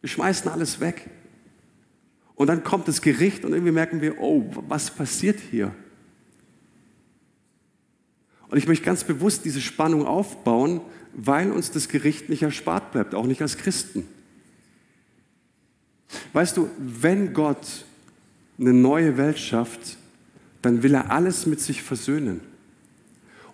Wir 0.00 0.08
schmeißen 0.08 0.50
alles 0.50 0.80
weg. 0.80 1.10
Und 2.36 2.46
dann 2.46 2.64
kommt 2.64 2.88
das 2.88 3.02
Gericht 3.02 3.44
und 3.44 3.52
irgendwie 3.52 3.72
merken 3.72 4.00
wir, 4.00 4.18
oh, 4.18 4.50
was 4.66 4.90
passiert 4.90 5.40
hier? 5.50 5.74
Und 8.50 8.58
ich 8.58 8.66
möchte 8.66 8.84
ganz 8.84 9.04
bewusst 9.04 9.44
diese 9.44 9.60
Spannung 9.60 10.06
aufbauen, 10.06 10.80
weil 11.12 11.50
uns 11.50 11.70
das 11.70 11.88
Gericht 11.88 12.28
nicht 12.28 12.42
erspart 12.42 12.92
bleibt, 12.92 13.14
auch 13.14 13.26
nicht 13.26 13.42
als 13.42 13.58
Christen. 13.58 14.06
Weißt 16.32 16.56
du, 16.56 16.70
wenn 16.78 17.34
Gott 17.34 17.84
eine 18.58 18.72
neue 18.72 19.16
Welt 19.16 19.38
schafft, 19.38 19.98
dann 20.62 20.82
will 20.82 20.94
er 20.94 21.10
alles 21.10 21.46
mit 21.46 21.60
sich 21.60 21.82
versöhnen. 21.82 22.40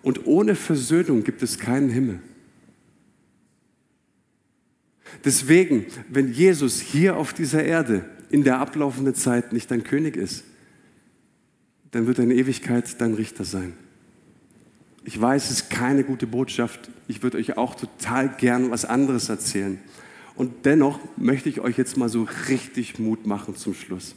Und 0.01 0.25
ohne 0.25 0.55
Versöhnung 0.55 1.23
gibt 1.23 1.41
es 1.43 1.57
keinen 1.57 1.89
Himmel. 1.89 2.19
Deswegen, 5.23 5.85
wenn 6.09 6.31
Jesus 6.31 6.79
hier 6.79 7.17
auf 7.17 7.33
dieser 7.33 7.63
Erde 7.63 8.05
in 8.29 8.43
der 8.43 8.59
ablaufenden 8.59 9.15
Zeit 9.15 9.53
nicht 9.53 9.71
dein 9.71 9.83
König 9.83 10.15
ist, 10.15 10.43
dann 11.91 12.07
wird 12.07 12.19
er 12.19 12.25
in 12.25 12.31
Ewigkeit 12.31 12.99
dein 12.99 13.13
Richter 13.13 13.45
sein. 13.45 13.73
Ich 15.05 15.21
weiß, 15.21 15.45
es 15.45 15.61
ist 15.61 15.69
keine 15.69 16.03
gute 16.03 16.25
Botschaft. 16.25 16.89
Ich 17.07 17.21
würde 17.21 17.37
euch 17.37 17.57
auch 17.57 17.75
total 17.75 18.27
gern 18.27 18.71
was 18.71 18.85
anderes 18.85 19.29
erzählen. 19.29 19.79
Und 20.35 20.65
dennoch 20.65 20.99
möchte 21.15 21.47
ich 21.47 21.61
euch 21.61 21.77
jetzt 21.77 21.95
mal 21.95 22.09
so 22.09 22.27
richtig 22.49 22.97
Mut 22.97 23.27
machen 23.27 23.55
zum 23.55 23.75
Schluss. 23.75 24.15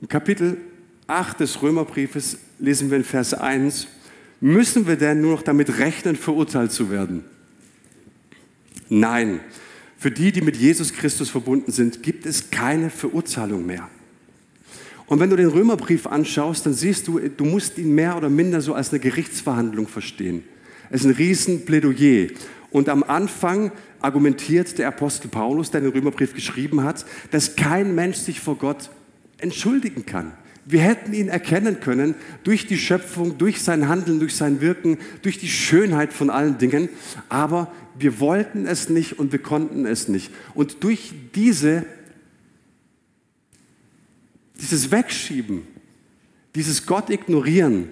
Im 0.00 0.08
Kapitel 0.08 0.56
8 1.06 1.38
des 1.40 1.62
Römerbriefes 1.62 2.38
lesen 2.58 2.90
wir 2.90 2.96
in 2.96 3.04
Vers 3.04 3.32
1, 3.32 3.86
müssen 4.40 4.88
wir 4.88 4.96
denn 4.96 5.20
nur 5.20 5.32
noch 5.32 5.42
damit 5.42 5.78
rechnen, 5.78 6.16
verurteilt 6.16 6.72
zu 6.72 6.90
werden? 6.90 7.24
Nein, 8.88 9.40
für 9.96 10.10
die, 10.10 10.32
die 10.32 10.40
mit 10.40 10.56
Jesus 10.56 10.92
Christus 10.92 11.30
verbunden 11.30 11.70
sind, 11.70 12.02
gibt 12.02 12.26
es 12.26 12.50
keine 12.50 12.90
Verurteilung 12.90 13.64
mehr. 13.64 13.88
Und 15.10 15.18
wenn 15.18 15.28
du 15.28 15.34
den 15.34 15.48
Römerbrief 15.48 16.06
anschaust, 16.06 16.66
dann 16.66 16.72
siehst 16.72 17.08
du, 17.08 17.18
du 17.18 17.44
musst 17.44 17.78
ihn 17.78 17.96
mehr 17.96 18.16
oder 18.16 18.28
minder 18.28 18.60
so 18.60 18.74
als 18.74 18.90
eine 18.90 19.00
Gerichtsverhandlung 19.00 19.88
verstehen. 19.88 20.44
Es 20.88 21.00
ist 21.00 21.08
ein 21.08 21.14
Riesenplädoyer. 21.14 22.28
Und 22.70 22.88
am 22.88 23.02
Anfang 23.02 23.72
argumentiert 24.00 24.78
der 24.78 24.86
Apostel 24.86 25.26
Paulus, 25.26 25.72
der 25.72 25.80
den 25.80 25.90
Römerbrief 25.90 26.32
geschrieben 26.32 26.84
hat, 26.84 27.04
dass 27.32 27.56
kein 27.56 27.96
Mensch 27.96 28.18
sich 28.18 28.38
vor 28.38 28.54
Gott 28.54 28.88
entschuldigen 29.38 30.06
kann. 30.06 30.30
Wir 30.64 30.82
hätten 30.82 31.12
ihn 31.12 31.26
erkennen 31.26 31.80
können 31.80 32.14
durch 32.44 32.68
die 32.68 32.78
Schöpfung, 32.78 33.36
durch 33.36 33.62
sein 33.62 33.88
Handeln, 33.88 34.20
durch 34.20 34.36
sein 34.36 34.60
Wirken, 34.60 34.96
durch 35.22 35.38
die 35.38 35.48
Schönheit 35.48 36.12
von 36.12 36.30
allen 36.30 36.58
Dingen, 36.58 36.88
aber 37.28 37.72
wir 37.98 38.20
wollten 38.20 38.64
es 38.64 38.88
nicht 38.88 39.18
und 39.18 39.32
wir 39.32 39.40
konnten 39.40 39.86
es 39.86 40.06
nicht. 40.06 40.30
Und 40.54 40.84
durch 40.84 41.12
diese, 41.34 41.84
dieses 44.60 44.90
Wegschieben, 44.90 45.62
dieses 46.54 46.86
Gott 46.86 47.10
ignorieren, 47.10 47.88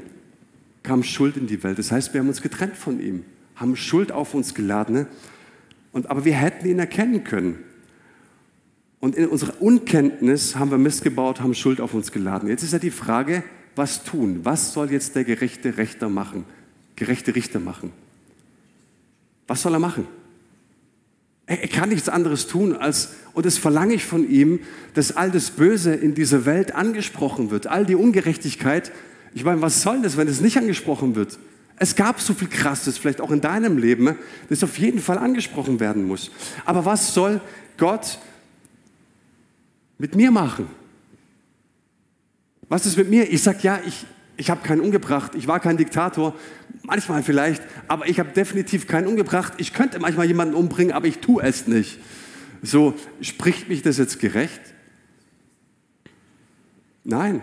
kam 0.82 1.02
Schuld 1.02 1.36
in 1.36 1.46
die 1.46 1.62
Welt. 1.62 1.78
Das 1.78 1.92
heißt, 1.92 2.14
wir 2.14 2.20
haben 2.20 2.28
uns 2.28 2.42
getrennt 2.42 2.76
von 2.76 3.00
ihm, 3.00 3.24
haben 3.56 3.76
Schuld 3.76 4.12
auf 4.12 4.34
uns 4.34 4.54
geladen. 4.54 5.06
Und, 5.92 6.10
aber 6.10 6.24
wir 6.24 6.34
hätten 6.34 6.66
ihn 6.66 6.78
erkennen 6.78 7.24
können. 7.24 7.58
Und 9.00 9.14
in 9.14 9.28
unserer 9.28 9.60
Unkenntnis 9.62 10.56
haben 10.56 10.70
wir 10.70 10.78
Mist 10.78 11.02
gebaut, 11.02 11.40
haben 11.40 11.54
Schuld 11.54 11.80
auf 11.80 11.94
uns 11.94 12.10
geladen. 12.10 12.48
Jetzt 12.48 12.62
ist 12.62 12.72
ja 12.72 12.78
die 12.78 12.90
Frage, 12.90 13.44
was 13.76 14.02
tun? 14.02 14.40
Was 14.42 14.72
soll 14.72 14.90
jetzt 14.90 15.14
der 15.14 15.24
gerechte 15.24 15.78
Richter 15.78 16.08
machen? 16.08 16.44
Gerechte 16.96 17.34
Richter 17.34 17.60
machen? 17.60 17.92
Was 19.46 19.62
soll 19.62 19.72
er 19.74 19.78
machen? 19.78 20.06
Er, 21.48 21.66
kann 21.66 21.88
nichts 21.88 22.10
anderes 22.10 22.46
tun 22.46 22.76
als, 22.76 23.14
und 23.32 23.46
das 23.46 23.56
verlange 23.56 23.94
ich 23.94 24.04
von 24.04 24.30
ihm, 24.30 24.60
dass 24.92 25.16
all 25.16 25.30
das 25.30 25.50
Böse 25.50 25.94
in 25.94 26.14
dieser 26.14 26.44
Welt 26.44 26.74
angesprochen 26.74 27.50
wird, 27.50 27.66
all 27.66 27.86
die 27.86 27.94
Ungerechtigkeit. 27.94 28.92
Ich 29.34 29.44
meine, 29.44 29.62
was 29.62 29.80
soll 29.80 30.02
das, 30.02 30.18
wenn 30.18 30.28
es 30.28 30.42
nicht 30.42 30.58
angesprochen 30.58 31.14
wird? 31.14 31.38
Es 31.76 31.96
gab 31.96 32.20
so 32.20 32.34
viel 32.34 32.48
Krasses, 32.48 32.98
vielleicht 32.98 33.22
auch 33.22 33.30
in 33.30 33.40
deinem 33.40 33.78
Leben, 33.78 34.16
das 34.50 34.62
auf 34.62 34.78
jeden 34.78 35.00
Fall 35.00 35.16
angesprochen 35.16 35.80
werden 35.80 36.04
muss. 36.04 36.30
Aber 36.66 36.84
was 36.84 37.14
soll 37.14 37.40
Gott 37.78 38.18
mit 39.96 40.14
mir 40.14 40.30
machen? 40.30 40.66
Was 42.68 42.84
ist 42.84 42.98
mit 42.98 43.08
mir? 43.08 43.32
Ich 43.32 43.42
sage, 43.42 43.60
ja, 43.62 43.80
ich, 43.86 44.04
ich 44.38 44.50
habe 44.50 44.62
keinen 44.62 44.80
umgebracht, 44.80 45.34
ich 45.34 45.48
war 45.48 45.58
kein 45.58 45.76
Diktator, 45.76 46.34
manchmal 46.84 47.24
vielleicht, 47.24 47.60
aber 47.88 48.08
ich 48.08 48.20
habe 48.20 48.30
definitiv 48.30 48.86
keinen 48.86 49.08
umgebracht. 49.08 49.54
Ich 49.58 49.74
könnte 49.74 49.98
manchmal 49.98 50.26
jemanden 50.26 50.54
umbringen, 50.54 50.92
aber 50.92 51.06
ich 51.06 51.18
tue 51.18 51.42
es 51.42 51.66
nicht. 51.66 51.98
So, 52.62 52.94
spricht 53.20 53.68
mich 53.68 53.82
das 53.82 53.98
jetzt 53.98 54.20
gerecht? 54.20 54.60
Nein. 57.02 57.42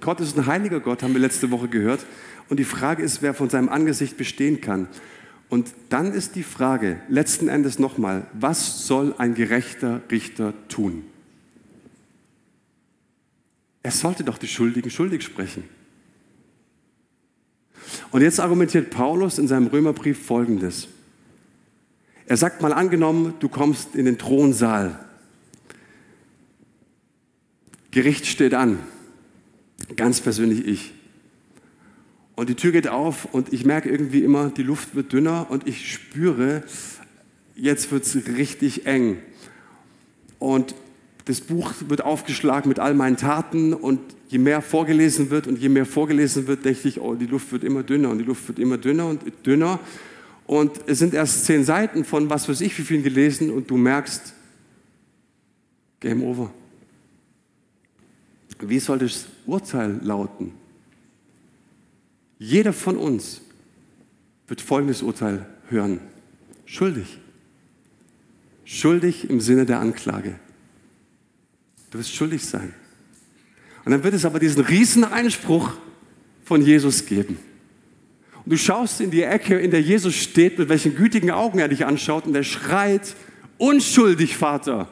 Gott 0.00 0.20
ist 0.20 0.36
ein 0.36 0.46
heiliger 0.46 0.80
Gott, 0.80 1.02
haben 1.02 1.14
wir 1.14 1.20
letzte 1.20 1.50
Woche 1.52 1.68
gehört. 1.68 2.04
Und 2.48 2.58
die 2.58 2.64
Frage 2.64 3.02
ist, 3.02 3.22
wer 3.22 3.32
von 3.32 3.48
seinem 3.48 3.68
Angesicht 3.68 4.16
bestehen 4.16 4.60
kann. 4.60 4.88
Und 5.48 5.72
dann 5.90 6.12
ist 6.12 6.34
die 6.34 6.42
Frage, 6.42 7.00
letzten 7.08 7.48
Endes 7.48 7.78
nochmal, 7.78 8.26
was 8.32 8.86
soll 8.86 9.14
ein 9.18 9.34
gerechter 9.34 10.00
Richter 10.10 10.54
tun? 10.68 11.04
Er 13.82 13.90
sollte 13.90 14.24
doch 14.24 14.38
die 14.38 14.48
Schuldigen 14.48 14.90
schuldig 14.90 15.22
sprechen. 15.22 15.64
Und 18.10 18.22
jetzt 18.22 18.40
argumentiert 18.40 18.90
Paulus 18.90 19.38
in 19.38 19.48
seinem 19.48 19.66
Römerbrief 19.66 20.24
Folgendes. 20.24 20.88
Er 22.26 22.36
sagt 22.36 22.62
mal 22.62 22.72
angenommen, 22.72 23.34
du 23.40 23.48
kommst 23.48 23.96
in 23.96 24.04
den 24.04 24.18
Thronsaal. 24.18 24.98
Gericht 27.90 28.26
steht 28.26 28.54
an. 28.54 28.78
Ganz 29.96 30.20
persönlich 30.20 30.66
ich. 30.66 30.92
Und 32.34 32.48
die 32.48 32.54
Tür 32.54 32.72
geht 32.72 32.88
auf 32.88 33.26
und 33.26 33.52
ich 33.52 33.64
merke 33.64 33.90
irgendwie 33.90 34.22
immer, 34.22 34.48
die 34.48 34.62
Luft 34.62 34.94
wird 34.94 35.12
dünner 35.12 35.46
und 35.50 35.66
ich 35.68 35.92
spüre, 35.92 36.62
jetzt 37.54 37.92
wird 37.92 38.04
es 38.04 38.26
richtig 38.26 38.86
eng. 38.86 39.18
Und 40.38 40.74
das 41.24 41.40
Buch 41.40 41.72
wird 41.88 42.02
aufgeschlagen 42.02 42.68
mit 42.68 42.78
all 42.78 42.94
meinen 42.94 43.16
Taten 43.16 43.74
und 43.74 44.00
je 44.28 44.38
mehr 44.38 44.60
vorgelesen 44.60 45.30
wird 45.30 45.46
und 45.46 45.58
je 45.58 45.68
mehr 45.68 45.86
vorgelesen 45.86 46.46
wird, 46.46 46.64
denke 46.64 46.88
ich, 46.88 47.00
oh, 47.00 47.14
die 47.14 47.26
Luft 47.26 47.52
wird 47.52 47.64
immer 47.64 47.82
dünner 47.82 48.10
und 48.10 48.18
die 48.18 48.24
Luft 48.24 48.48
wird 48.48 48.58
immer 48.58 48.78
dünner 48.78 49.06
und 49.06 49.22
dünner. 49.46 49.78
Und 50.46 50.72
es 50.86 50.98
sind 50.98 51.14
erst 51.14 51.44
zehn 51.44 51.64
Seiten 51.64 52.04
von 52.04 52.28
was 52.28 52.48
weiß 52.48 52.60
ich 52.60 52.76
wie 52.78 52.82
vielen 52.82 53.02
gelesen 53.02 53.50
und 53.50 53.70
du 53.70 53.76
merkst, 53.76 54.34
Game 56.00 56.22
over. 56.24 56.52
Wie 58.58 58.80
soll 58.80 58.98
das 58.98 59.26
Urteil 59.46 60.00
lauten? 60.02 60.52
Jeder 62.38 62.72
von 62.72 62.96
uns 62.96 63.40
wird 64.48 64.60
folgendes 64.60 65.02
Urteil 65.02 65.46
hören. 65.68 66.00
Schuldig. 66.66 67.18
Schuldig 68.64 69.30
im 69.30 69.40
Sinne 69.40 69.64
der 69.64 69.78
Anklage. 69.78 70.40
Du 71.92 71.98
wirst 71.98 72.14
schuldig 72.14 72.44
sein. 72.44 72.72
Und 73.84 73.92
dann 73.92 74.02
wird 74.02 74.14
es 74.14 74.24
aber 74.24 74.38
diesen 74.38 74.64
riesen 74.64 75.04
Einspruch 75.04 75.74
von 76.42 76.62
Jesus 76.62 77.04
geben. 77.04 77.38
Und 78.44 78.50
du 78.50 78.56
schaust 78.56 79.00
in 79.02 79.10
die 79.10 79.22
Ecke, 79.22 79.58
in 79.58 79.70
der 79.70 79.82
Jesus 79.82 80.14
steht, 80.14 80.58
mit 80.58 80.70
welchen 80.70 80.96
gütigen 80.96 81.30
Augen 81.30 81.58
er 81.58 81.68
dich 81.68 81.84
anschaut 81.84 82.26
und 82.26 82.34
er 82.34 82.44
schreit, 82.44 83.14
unschuldig, 83.58 84.38
Vater, 84.38 84.88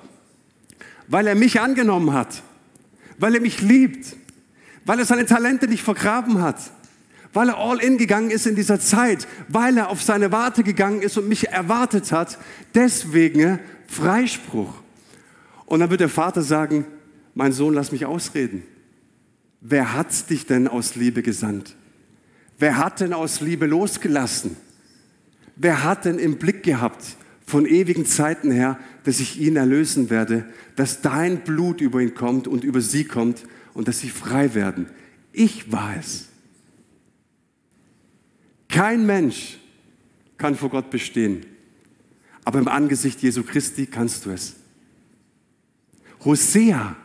weil 1.09 1.27
er 1.27 1.35
mich 1.35 1.61
angenommen 1.61 2.13
hat, 2.13 2.43
weil 3.19 3.35
er 3.35 3.41
mich 3.41 3.63
liebt, 3.63 4.15
weil 4.85 4.99
er 4.99 5.07
seine 5.07 5.25
Talente 5.25 5.69
nicht 5.69 5.83
vergraben 5.83 6.43
hat, 6.43 6.59
weil 7.33 7.49
er 7.49 7.57
all 7.57 7.81
in 7.81 7.97
gegangen 7.97 8.31
ist 8.31 8.47
in 8.47 8.57
dieser 8.57 8.79
Zeit, 8.79 9.27
weil 9.49 9.79
er 9.79 9.89
auf 9.89 10.03
seine 10.03 10.33
Warte 10.33 10.63
gegangen 10.63 11.01
ist 11.01 11.17
und 11.17 11.29
mich 11.29 11.49
erwartet 11.49 12.13
hat. 12.13 12.39
Deswegen 12.75 13.59
Freispruch. 13.87 14.75
Und 15.71 15.79
dann 15.79 15.91
wird 15.91 16.01
der 16.01 16.09
Vater 16.09 16.43
sagen, 16.43 16.85
mein 17.33 17.53
Sohn, 17.53 17.75
lass 17.75 17.93
mich 17.93 18.05
ausreden. 18.05 18.65
Wer 19.61 19.95
hat 19.95 20.29
dich 20.29 20.45
denn 20.45 20.67
aus 20.67 20.97
Liebe 20.97 21.23
gesandt? 21.23 21.77
Wer 22.59 22.77
hat 22.77 22.99
denn 22.99 23.13
aus 23.13 23.41
Liebe 23.41 23.67
losgelassen? 23.67 24.57
Wer 25.55 25.85
hat 25.85 26.07
denn 26.07 26.19
im 26.19 26.39
Blick 26.39 26.65
gehabt 26.65 27.17
von 27.47 27.67
ewigen 27.67 28.05
Zeiten 28.05 28.51
her, 28.51 28.81
dass 29.05 29.21
ich 29.21 29.41
ihn 29.41 29.55
erlösen 29.55 30.11
werde, 30.11 30.45
dass 30.75 31.03
dein 31.03 31.45
Blut 31.45 31.81
über 31.81 32.01
ihn 32.01 32.15
kommt 32.15 32.49
und 32.49 32.65
über 32.65 32.81
sie 32.81 33.05
kommt 33.05 33.45
und 33.73 33.87
dass 33.87 34.01
sie 34.01 34.11
frei 34.11 34.55
werden? 34.55 34.87
Ich 35.33 35.71
war 35.71 35.95
es. 35.97 36.31
Kein 38.69 39.07
Mensch 39.07 39.61
kann 40.37 40.57
vor 40.57 40.71
Gott 40.71 40.91
bestehen, 40.91 41.47
aber 42.45 42.59
im 42.59 42.67
Angesicht 42.67 43.23
Jesu 43.23 43.45
Christi 43.45 43.87
kannst 43.87 44.27
du 44.27 44.31
es. 44.31 44.57
Hosea, 46.25 46.97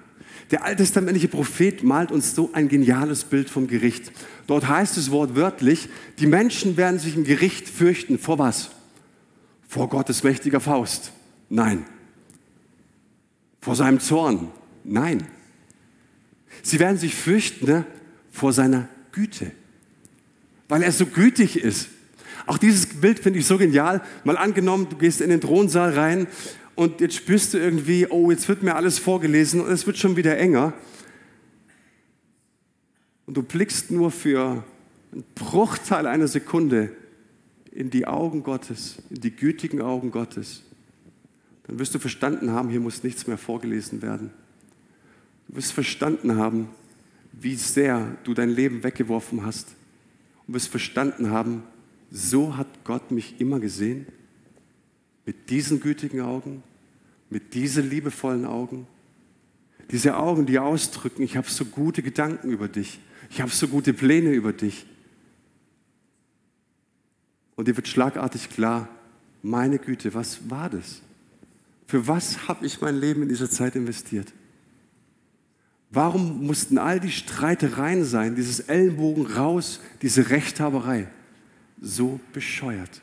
der 0.52 0.64
alttestamentliche 0.64 1.28
Prophet, 1.28 1.84
malt 1.84 2.12
uns 2.12 2.36
so 2.36 2.52
ein 2.54 2.68
geniales 2.68 3.24
Bild 3.24 3.50
vom 3.50 3.68
Gericht. 3.68 4.12
Dort 4.48 4.68
heißt 4.68 4.98
es 4.98 5.12
wortwörtlich, 5.12 5.90
die 6.20 6.28
Menschen 6.28 6.78
werden 6.78 7.00
sich 7.00 7.16
im 7.16 7.24
Gericht 7.24 7.68
fürchten. 7.68 8.20
Vor 8.20 8.40
was? 8.40 8.72
Vor 9.68 9.90
Gottes 9.90 10.24
mächtiger 10.24 10.60
Faust? 10.60 11.12
Nein. 11.50 11.86
Vor 13.62 13.76
seinem 13.76 14.00
Zorn? 14.00 14.50
Nein. 14.84 15.28
Sie 16.62 16.80
werden 16.80 16.98
sich 16.98 17.16
fürchten 17.16 17.66
ne, 17.66 17.86
vor 18.32 18.54
seiner 18.54 18.88
Güte 19.12 19.52
weil 20.68 20.84
er 20.84 20.92
so 20.92 21.06
gütig 21.06 21.58
ist. 21.58 21.90
Auch 22.46 22.58
dieses 22.58 22.86
Bild 22.86 23.20
finde 23.20 23.40
ich 23.40 23.48
so 23.48 23.58
genial. 23.58 24.02
Mal 24.24 24.38
angenommen, 24.38 24.88
du 24.90 24.98
gehst 24.98 25.22
in 25.22 25.30
den 25.30 25.42
Thronsaal 25.42 25.94
rein 25.94 26.28
und 26.76 27.00
jetzt 27.00 27.16
spürst 27.16 27.54
du 27.54 27.58
irgendwie, 27.58 28.08
oh, 28.08 28.32
jetzt 28.32 28.50
wird 28.50 28.64
mir 28.64 28.76
alles 28.76 29.00
vorgelesen 29.00 29.62
und 29.62 29.72
es 29.72 29.88
wird 29.88 29.98
schon 29.98 30.16
wieder 30.18 30.38
enger. 30.38 30.74
Und 33.26 33.38
du 33.38 33.44
blickst 33.44 33.92
nur 33.92 34.12
für 34.12 34.64
einen 35.12 35.24
Bruchteil 35.36 36.06
einer 36.06 36.28
Sekunde 36.28 36.92
in 37.72 37.90
die 37.90 38.08
Augen 38.08 38.44
Gottes, 38.44 38.98
in 39.10 39.22
die 39.22 39.36
gütigen 39.36 39.82
Augen 39.82 40.12
Gottes. 40.12 40.64
Dann 41.68 41.80
wirst 41.80 41.96
du 41.96 42.00
verstanden 42.00 42.52
haben, 42.52 42.70
hier 42.70 42.80
muss 42.80 43.04
nichts 43.04 43.26
mehr 43.26 43.38
vorgelesen 43.38 44.02
werden. 44.02 44.32
Du 45.48 45.56
wirst 45.56 45.72
verstanden 45.72 46.36
haben, 46.36 46.70
wie 47.32 47.56
sehr 47.56 48.18
du 48.24 48.34
dein 48.34 48.50
Leben 48.50 48.84
weggeworfen 48.84 49.46
hast 49.46 49.76
und 50.48 50.54
wirst 50.54 50.68
verstanden 50.68 51.32
haben, 51.32 51.64
so 52.12 52.56
hat 52.56 52.68
Gott 52.84 53.12
mich 53.12 53.40
immer 53.40 53.60
gesehen, 53.60 54.08
mit 55.26 55.50
diesen 55.50 55.80
gütigen 55.80 56.22
Augen, 56.22 56.64
mit 57.30 57.54
diesen 57.54 57.90
liebevollen 57.90 58.46
Augen. 58.46 58.88
Diese 59.92 60.18
Augen, 60.18 60.46
die 60.46 60.60
ausdrücken, 60.60 61.24
ich 61.24 61.38
habe 61.38 61.50
so 61.50 61.66
gute 61.66 62.02
Gedanken 62.02 62.50
über 62.50 62.68
dich, 62.68 63.00
ich 63.30 63.42
habe 63.42 63.52
so 63.52 63.68
gute 63.68 63.94
Pläne 63.94 64.32
über 64.32 64.54
dich. 64.54 64.86
Und 67.56 67.68
dir 67.68 67.76
wird 67.76 67.88
schlagartig 67.88 68.50
klar, 68.50 68.90
meine 69.42 69.80
Güte, 69.80 70.14
was 70.14 70.50
war 70.50 70.70
das? 70.70 71.02
Für 71.88 72.08
was 72.08 72.48
habe 72.48 72.66
ich 72.66 72.82
mein 72.82 73.00
Leben 73.00 73.22
in 73.22 73.30
dieser 73.30 73.50
Zeit 73.50 73.76
investiert? 73.76 74.34
Warum 75.92 76.46
mussten 76.46 76.78
all 76.78 77.00
die 77.00 77.12
Streitereien 77.12 78.04
sein, 78.04 78.36
dieses 78.36 78.60
Ellenbogen 78.60 79.28
raus, 79.28 79.80
diese 80.02 80.30
Rechthaberei? 80.30 81.08
So 81.80 82.20
bescheuert. 82.34 83.02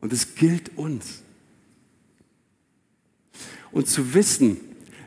Und 0.00 0.12
es 0.12 0.34
gilt 0.34 0.76
uns. 0.76 1.22
Und 3.70 3.88
zu 3.88 4.14
wissen, 4.14 4.58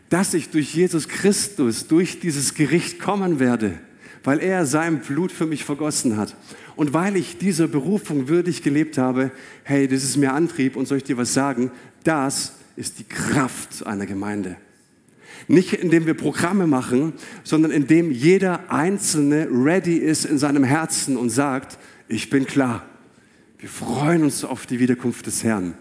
dass 0.09 0.33
ich 0.33 0.49
durch 0.49 0.75
Jesus 0.75 1.07
Christus, 1.07 1.87
durch 1.87 2.19
dieses 2.19 2.53
Gericht 2.53 2.99
kommen 2.99 3.39
werde, 3.39 3.79
weil 4.23 4.39
er 4.39 4.65
sein 4.65 4.99
Blut 4.99 5.31
für 5.31 5.45
mich 5.45 5.63
vergossen 5.63 6.17
hat. 6.17 6.35
Und 6.75 6.93
weil 6.93 7.15
ich 7.15 7.37
dieser 7.37 7.67
Berufung 7.67 8.27
würdig 8.27 8.61
gelebt 8.61 8.97
habe, 8.97 9.31
hey, 9.63 9.87
das 9.87 10.03
ist 10.03 10.17
mir 10.17 10.33
Antrieb 10.33 10.75
und 10.75 10.87
soll 10.87 10.97
ich 10.97 11.03
dir 11.03 11.17
was 11.17 11.33
sagen, 11.33 11.71
das 12.03 12.53
ist 12.75 12.99
die 12.99 13.03
Kraft 13.03 13.85
einer 13.85 14.05
Gemeinde. 14.05 14.57
Nicht 15.47 15.73
indem 15.73 16.05
wir 16.05 16.13
Programme 16.13 16.67
machen, 16.67 17.13
sondern 17.43 17.71
indem 17.71 18.11
jeder 18.11 18.71
Einzelne 18.71 19.47
ready 19.49 19.97
ist 19.97 20.25
in 20.25 20.37
seinem 20.37 20.63
Herzen 20.63 21.17
und 21.17 21.29
sagt, 21.29 21.77
ich 22.07 22.29
bin 22.29 22.45
klar. 22.45 22.85
Wir 23.61 23.69
freuen 23.69 24.23
uns 24.23 24.43
auf 24.43 24.65
die 24.65 24.79
Wiederkunft 24.79 25.27
des 25.27 25.43
Herrn. 25.43 25.75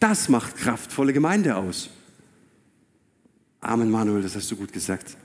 Das 0.00 0.28
macht 0.28 0.56
kraftvolle 0.56 1.12
Gemeinde 1.12 1.54
aus. 1.54 1.88
Amen, 3.60 3.92
Manuel, 3.92 4.22
das 4.22 4.34
hast 4.34 4.50
du 4.50 4.56
gut 4.56 4.72
gesagt. 4.72 5.16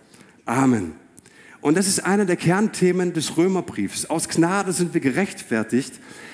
Amen. 0.46 0.94
Und 1.60 1.76
das 1.76 1.88
ist 1.88 2.06
einer 2.06 2.26
der 2.26 2.36
Kernthemen 2.36 3.14
des 3.14 3.36
Römerbriefs. 3.36 4.06
Aus 4.06 4.30
Gnade 4.30 4.74
sind 4.74 4.94
wir 4.94 5.02
gerechtfertigt. 5.02 5.94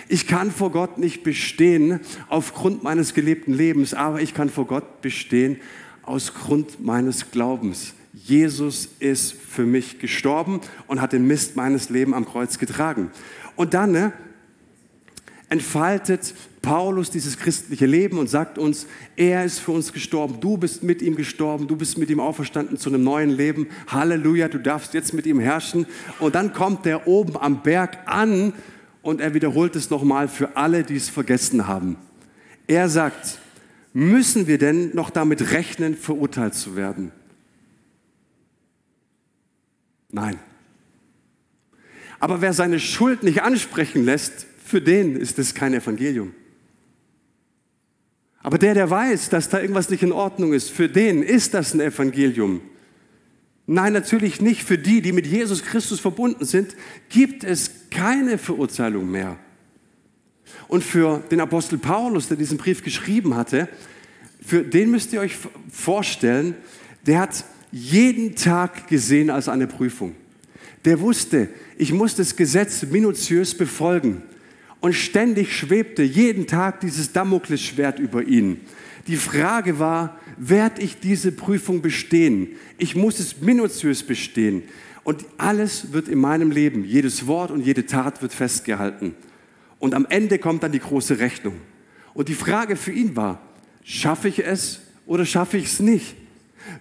Ich 0.10 0.28
kann 0.28 0.52
vor 0.52 0.70
Gott 0.70 0.98
nicht 0.98 1.24
bestehen 1.24 2.02
aufgrund 2.28 2.84
meines 2.84 3.14
gelebten 3.14 3.54
Lebens, 3.54 3.94
aber 3.94 4.22
ich 4.22 4.34
kann 4.34 4.50
vor 4.50 4.68
Gott 4.68 5.02
bestehen 5.02 5.62
aus 6.02 6.34
Grund 6.34 6.84
meines 6.84 7.32
Glaubens. 7.32 7.94
Jesus 8.12 8.90
ist 9.00 9.32
für 9.32 9.66
mich 9.66 10.00
gestorben 10.00 10.60
und 10.88 11.00
hat 11.00 11.14
den 11.14 11.26
Mist 11.26 11.56
meines 11.56 11.90
Lebens 11.90 12.18
am 12.18 12.26
Kreuz 12.26 12.60
getragen. 12.60 13.12
Und 13.56 13.74
dann 13.74 13.94
ne, 13.94 14.12
entfaltet 15.50 16.34
Paulus 16.62 17.10
dieses 17.10 17.38
christliche 17.38 17.86
Leben 17.86 18.18
und 18.18 18.30
sagt 18.30 18.58
uns, 18.58 18.88
er 19.16 19.46
ist 19.46 19.60
für 19.60 19.72
uns 19.72 19.94
gestorben, 19.94 20.40
du 20.42 20.58
bist 20.58 20.84
mit 20.84 21.02
ihm 21.02 21.16
gestorben, 21.16 21.68
du 21.68 21.76
bist 21.76 21.98
mit 21.98 22.10
ihm 22.10 22.20
auferstanden 22.20 22.78
zu 22.78 22.90
einem 22.90 23.04
neuen 23.04 23.30
Leben. 23.30 23.68
Halleluja, 23.88 24.50
du 24.50 24.60
darfst 24.60 24.94
jetzt 24.94 25.14
mit 25.14 25.26
ihm 25.26 25.40
herrschen. 25.40 25.86
Und 26.20 26.36
dann 26.36 26.54
kommt 26.54 26.86
er 26.86 27.08
oben 27.08 27.38
am 27.38 27.64
Berg 27.64 27.98
an 28.06 28.54
und 29.02 29.22
er 29.22 29.34
wiederholt 29.34 29.76
es 29.76 29.90
nochmal 29.90 30.28
für 30.28 30.58
alle, 30.58 30.84
die 30.84 30.98
es 30.98 31.10
vergessen 31.10 31.68
haben. 31.68 31.96
Er 32.68 32.90
sagt, 32.90 33.40
Müssen 34.00 34.46
wir 34.46 34.60
denn 34.60 34.94
noch 34.94 35.10
damit 35.10 35.50
rechnen, 35.54 35.98
verurteilt 35.98 36.54
zu 36.54 36.76
werden? 36.76 37.12
Nein. 40.12 40.38
Aber 42.20 42.42
wer 42.42 42.54
seine 42.54 42.80
Schuld 42.80 43.24
nicht 43.24 43.42
ansprechen 43.42 44.06
lässt, 44.06 44.46
für 44.68 44.82
den 44.82 45.16
ist 45.16 45.40
es 45.40 45.54
kein 45.54 45.74
Evangelium. 45.74 46.34
Aber 48.40 48.58
der, 48.58 48.74
der 48.74 48.90
weiß, 48.90 49.30
dass 49.30 49.48
da 49.50 49.62
irgendwas 49.62 49.90
nicht 49.90 50.04
in 50.04 50.12
Ordnung 50.12 50.54
ist, 50.54 50.70
für 50.70 50.90
den 50.90 51.24
ist 51.24 51.54
das 51.54 51.74
ein 51.74 51.80
Evangelium. 51.80 52.62
Nein, 53.66 53.94
natürlich 53.94 54.42
nicht. 54.42 54.64
Für 54.64 54.78
die, 54.78 55.02
die 55.02 55.14
mit 55.14 55.26
Jesus 55.26 55.64
Christus 55.64 56.00
verbunden 56.00 56.46
sind, 56.46 56.76
gibt 57.10 57.44
es 57.44 57.90
keine 57.90 58.38
Verurteilung 58.38 59.10
mehr. 59.10 59.38
Und 60.68 60.84
für 60.84 61.24
den 61.32 61.40
Apostel 61.40 61.78
Paulus, 61.78 62.28
der 62.28 62.38
diesen 62.38 62.58
Brief 62.58 62.84
geschrieben 62.84 63.36
hatte, 63.36 63.70
für 64.46 64.64
den 64.64 64.92
müsst 64.92 65.14
ihr 65.14 65.22
euch 65.22 65.38
vorstellen, 65.72 66.56
der 67.06 67.20
hat 67.20 67.46
jeden 67.72 68.36
Tag 68.36 68.88
gesehen 68.88 69.30
als 69.30 69.48
eine 69.48 69.68
Prüfung. 69.68 70.16
Der 70.84 71.00
wusste, 71.00 71.50
ich 71.78 71.92
muss 71.92 72.16
das 72.16 72.36
Gesetz 72.36 72.84
minutiös 72.84 73.56
befolgen. 73.56 74.24
Und 74.80 74.94
ständig 74.94 75.56
schwebte 75.56 76.04
jeden 76.04 76.48
Tag 76.48 76.82
dieses 76.82 77.12
Damoklesschwert 77.12 78.00
über 78.00 78.24
ihn. 78.24 78.62
Die 79.08 79.16
Frage 79.16 79.80
war, 79.80 80.20
werde 80.38 80.82
ich 80.82 81.00
diese 81.00 81.32
Prüfung 81.32 81.82
bestehen? 81.82 82.50
Ich 82.78 82.96
muss 82.96 83.20
es 83.20 83.42
minutiös 83.42 84.04
bestehen. 84.04 84.64
Und 85.04 85.26
alles 85.38 85.94
wird 85.94 86.10
in 86.10 86.20
meinem 86.20 86.52
Leben, 86.52 86.84
jedes 86.84 87.28
Wort 87.28 87.50
und 87.50 87.62
jede 87.62 87.86
Tat 87.86 88.22
wird 88.22 88.34
festgehalten. 88.34 89.16
Und 89.80 89.94
am 89.94 90.06
Ende 90.10 90.38
kommt 90.38 90.64
dann 90.64 90.74
die 90.74 90.80
große 90.80 91.20
Rechnung. 91.20 91.56
Und 92.14 92.28
die 92.30 92.34
Frage 92.34 92.76
für 92.76 92.92
ihn 92.92 93.16
war, 93.16 93.42
schaffe 93.84 94.28
ich 94.28 94.46
es 94.46 94.82
oder 95.06 95.26
schaffe 95.26 95.58
ich 95.58 95.66
es 95.66 95.80
nicht? 95.80 96.16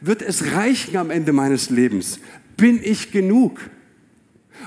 Wird 0.01 0.23
es 0.23 0.53
reichen 0.53 0.97
am 0.97 1.11
Ende 1.11 1.33
meines 1.33 1.71
Lebens? 1.71 2.19
Bin 2.57 2.81
ich 2.83 3.13
genug? 3.13 3.61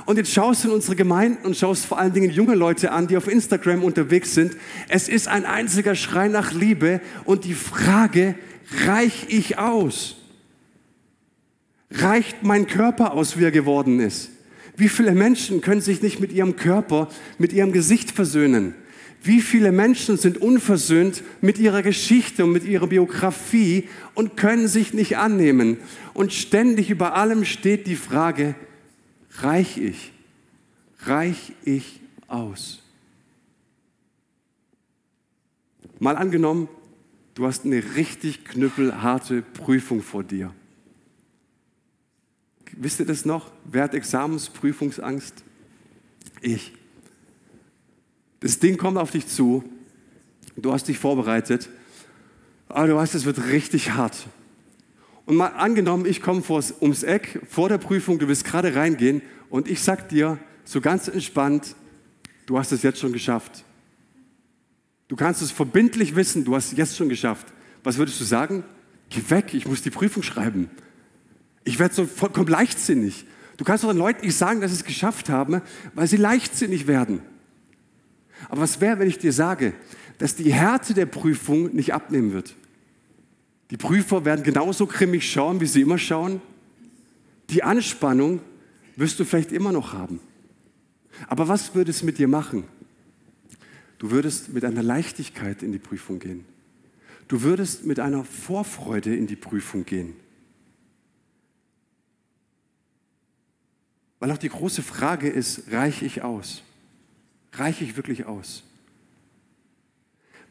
Und 0.06 0.17
jetzt 0.17 0.32
schaust 0.32 0.63
du 0.63 0.69
in 0.69 0.73
unsere 0.73 0.95
Gemeinden 0.95 1.45
und 1.45 1.56
schaust 1.56 1.86
vor 1.86 1.99
allen 1.99 2.13
Dingen 2.13 2.32
junge 2.32 2.56
Leute 2.56 2.91
an, 2.91 3.08
die 3.08 3.17
auf 3.17 3.28
Instagram 3.28 3.84
unterwegs 3.84 4.34
sind. 4.34 4.56
Es 4.88 5.08
ist 5.08 5.28
ein 5.28 5.45
einziger 5.45 5.95
Schrei 5.95 6.28
nach 6.28 6.54
Liebe 6.54 7.02
und 7.25 7.45
die 7.45 7.54
Frage, 7.54 8.36
reich 8.86 9.28
ich 9.30 9.58
aus? 9.58 10.15
Reicht 11.91 12.43
mein 12.43 12.67
Körper 12.67 13.13
aus, 13.13 13.38
wie 13.38 13.43
er 13.43 13.52
geworden 13.52 13.99
ist? 13.99 14.30
Wie 14.78 14.89
viele 14.89 15.12
Menschen 15.12 15.62
können 15.62 15.82
sich 15.82 16.02
nicht 16.02 16.19
mit 16.19 16.32
ihrem 16.32 16.56
Körper, 16.56 17.10
mit 17.38 17.52
ihrem 17.52 17.71
Gesicht 17.71 18.12
versöhnen? 18.12 18.75
Wie 19.21 19.41
viele 19.41 19.73
Menschen 19.73 20.17
sind 20.17 20.38
unversöhnt 20.38 21.23
mit 21.41 21.58
ihrer 21.58 21.82
Geschichte 21.82 22.45
und 22.45 22.54
mit 22.54 22.63
ihrer 22.63 22.88
Biografie 22.88 23.89
und 24.13 24.38
können 24.38 24.69
sich 24.69 24.93
nicht 24.93 25.17
annehmen? 25.17 25.78
Und 26.13 26.32
ständig 26.32 26.89
über 26.89 27.15
allem 27.15 27.43
steht 27.43 27.86
die 27.86 27.97
Frage, 27.97 28.56
reich 29.43 29.78
ich? 29.78 30.12
Reich 30.99 31.54
ich 31.63 32.02
aus? 32.28 32.82
Mal 35.99 36.15
angenommen, 36.15 36.69
du 37.36 37.45
hast 37.45 37.65
eine 37.65 37.95
richtig 37.95 38.45
knüppelharte 38.45 39.41
Prüfung 39.41 40.02
vor 40.02 40.23
dir. 40.23 40.54
Wisst 42.73 42.99
ihr 42.99 43.06
das 43.06 43.25
noch? 43.25 43.52
Wer 43.65 43.84
hat 43.84 43.93
Examensprüfungsangst? 43.93 45.43
Ich. 46.41 46.73
Das 48.39 48.60
Ding 48.60 48.78
kommt 48.78 48.97
auf 48.97 49.12
dich 49.12 49.28
zu, 49.28 49.63
du 50.56 50.71
hast 50.71 50.88
dich 50.88 50.97
vorbereitet, 50.97 51.69
aber 52.69 52.88
du 52.88 52.95
weißt, 52.95 53.15
es 53.15 53.25
wird 53.25 53.47
richtig 53.47 53.91
hart. 53.91 54.28
Und 55.29 55.35
mal 55.35 55.49
angenommen, 55.49 56.07
ich 56.07 56.23
komme 56.23 56.41
ums 56.49 57.03
Eck 57.03 57.39
vor 57.47 57.69
der 57.69 57.77
Prüfung, 57.77 58.17
du 58.17 58.27
willst 58.27 58.45
gerade 58.45 58.73
reingehen 58.73 59.21
und 59.51 59.69
ich 59.69 59.79
sag 59.79 60.09
dir 60.09 60.39
so 60.63 60.81
ganz 60.81 61.07
entspannt, 61.07 61.75
du 62.47 62.57
hast 62.57 62.71
es 62.71 62.81
jetzt 62.81 62.99
schon 62.99 63.13
geschafft. 63.13 63.63
Du 65.07 65.15
kannst 65.15 65.43
es 65.43 65.51
verbindlich 65.51 66.15
wissen, 66.15 66.45
du 66.45 66.55
hast 66.55 66.71
es 66.71 66.77
jetzt 66.79 66.97
schon 66.97 67.09
geschafft. 67.09 67.45
Was 67.83 67.99
würdest 67.99 68.19
du 68.19 68.23
sagen? 68.23 68.63
Geh 69.11 69.21
weg, 69.29 69.53
ich 69.53 69.67
muss 69.67 69.83
die 69.83 69.91
Prüfung 69.91 70.23
schreiben. 70.23 70.71
Ich 71.63 71.77
werde 71.77 71.93
so 71.93 72.07
vollkommen 72.07 72.47
leichtsinnig. 72.47 73.27
Du 73.57 73.63
kannst 73.63 73.83
doch 73.83 73.91
den 73.91 73.99
Leuten 73.99 74.25
nicht 74.25 74.35
sagen, 74.35 74.61
dass 74.61 74.71
sie 74.71 74.77
es 74.77 74.83
geschafft 74.83 75.29
haben, 75.29 75.61
weil 75.93 76.07
sie 76.07 76.17
leichtsinnig 76.17 76.87
werden. 76.87 77.21
Aber 78.49 78.61
was 78.61 78.81
wäre, 78.81 78.97
wenn 78.97 79.07
ich 79.07 79.19
dir 79.19 79.31
sage, 79.31 79.73
dass 80.17 80.35
die 80.35 80.51
Härte 80.51 80.95
der 80.95 81.05
Prüfung 81.05 81.75
nicht 81.75 81.93
abnehmen 81.93 82.33
wird? 82.33 82.55
Die 83.71 83.77
Prüfer 83.77 84.25
werden 84.25 84.43
genauso 84.43 84.88
grimmig 84.88 85.32
schauen, 85.32 85.62
wie 85.62 85.67
sie 85.67 85.82
immer 85.82 85.97
schauen. 85.97 86.41
Die 87.49 87.63
Anspannung 87.63 88.41
wirst 88.95 89.19
du 89.19 89.25
vielleicht 89.25 89.51
immer 89.51 89.71
noch 89.71 89.93
haben. 89.93 90.19
Aber 91.27 91.47
was 91.47 91.75
würde 91.75 91.91
es 91.91 92.03
mit 92.03 92.17
dir 92.17 92.27
machen? 92.27 92.63
Du 93.97 94.12
würdest 94.12 94.53
mit 94.53 94.63
einer 94.65 94.82
Leichtigkeit 94.82 95.62
in 95.62 95.71
die 95.71 95.79
Prüfung 95.79 96.19
gehen. 96.19 96.45
Du 97.27 97.43
würdest 97.43 97.86
mit 97.86 97.99
einer 97.99 98.23
Vorfreude 98.23 99.15
in 99.15 99.27
die 99.27 99.36
Prüfung 99.36 99.86
gehen. 99.86 100.15
Weil 104.19 104.32
auch 104.32 104.38
die 104.38 104.49
große 104.49 104.82
Frage 104.82 105.29
ist, 105.29 105.71
reiche 105.71 106.05
ich 106.05 106.23
aus? 106.23 106.63
Reiche 107.53 107.84
ich 107.84 107.95
wirklich 107.95 108.25
aus? 108.25 108.63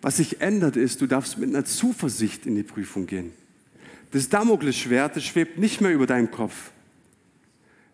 Was 0.00 0.18
sich 0.18 0.40
ändert 0.40 0.76
ist, 0.76 1.00
du 1.00 1.06
darfst 1.06 1.38
mit 1.38 1.48
einer 1.48 1.64
Zuversicht 1.64 2.46
in 2.46 2.54
die 2.54 2.62
Prüfung 2.62 3.06
gehen. 3.06 3.32
Das 4.12 4.28
Damoklesschwert, 4.28 5.16
das 5.16 5.24
schwebt 5.24 5.58
nicht 5.58 5.80
mehr 5.80 5.92
über 5.92 6.06
deinem 6.06 6.30
Kopf. 6.30 6.70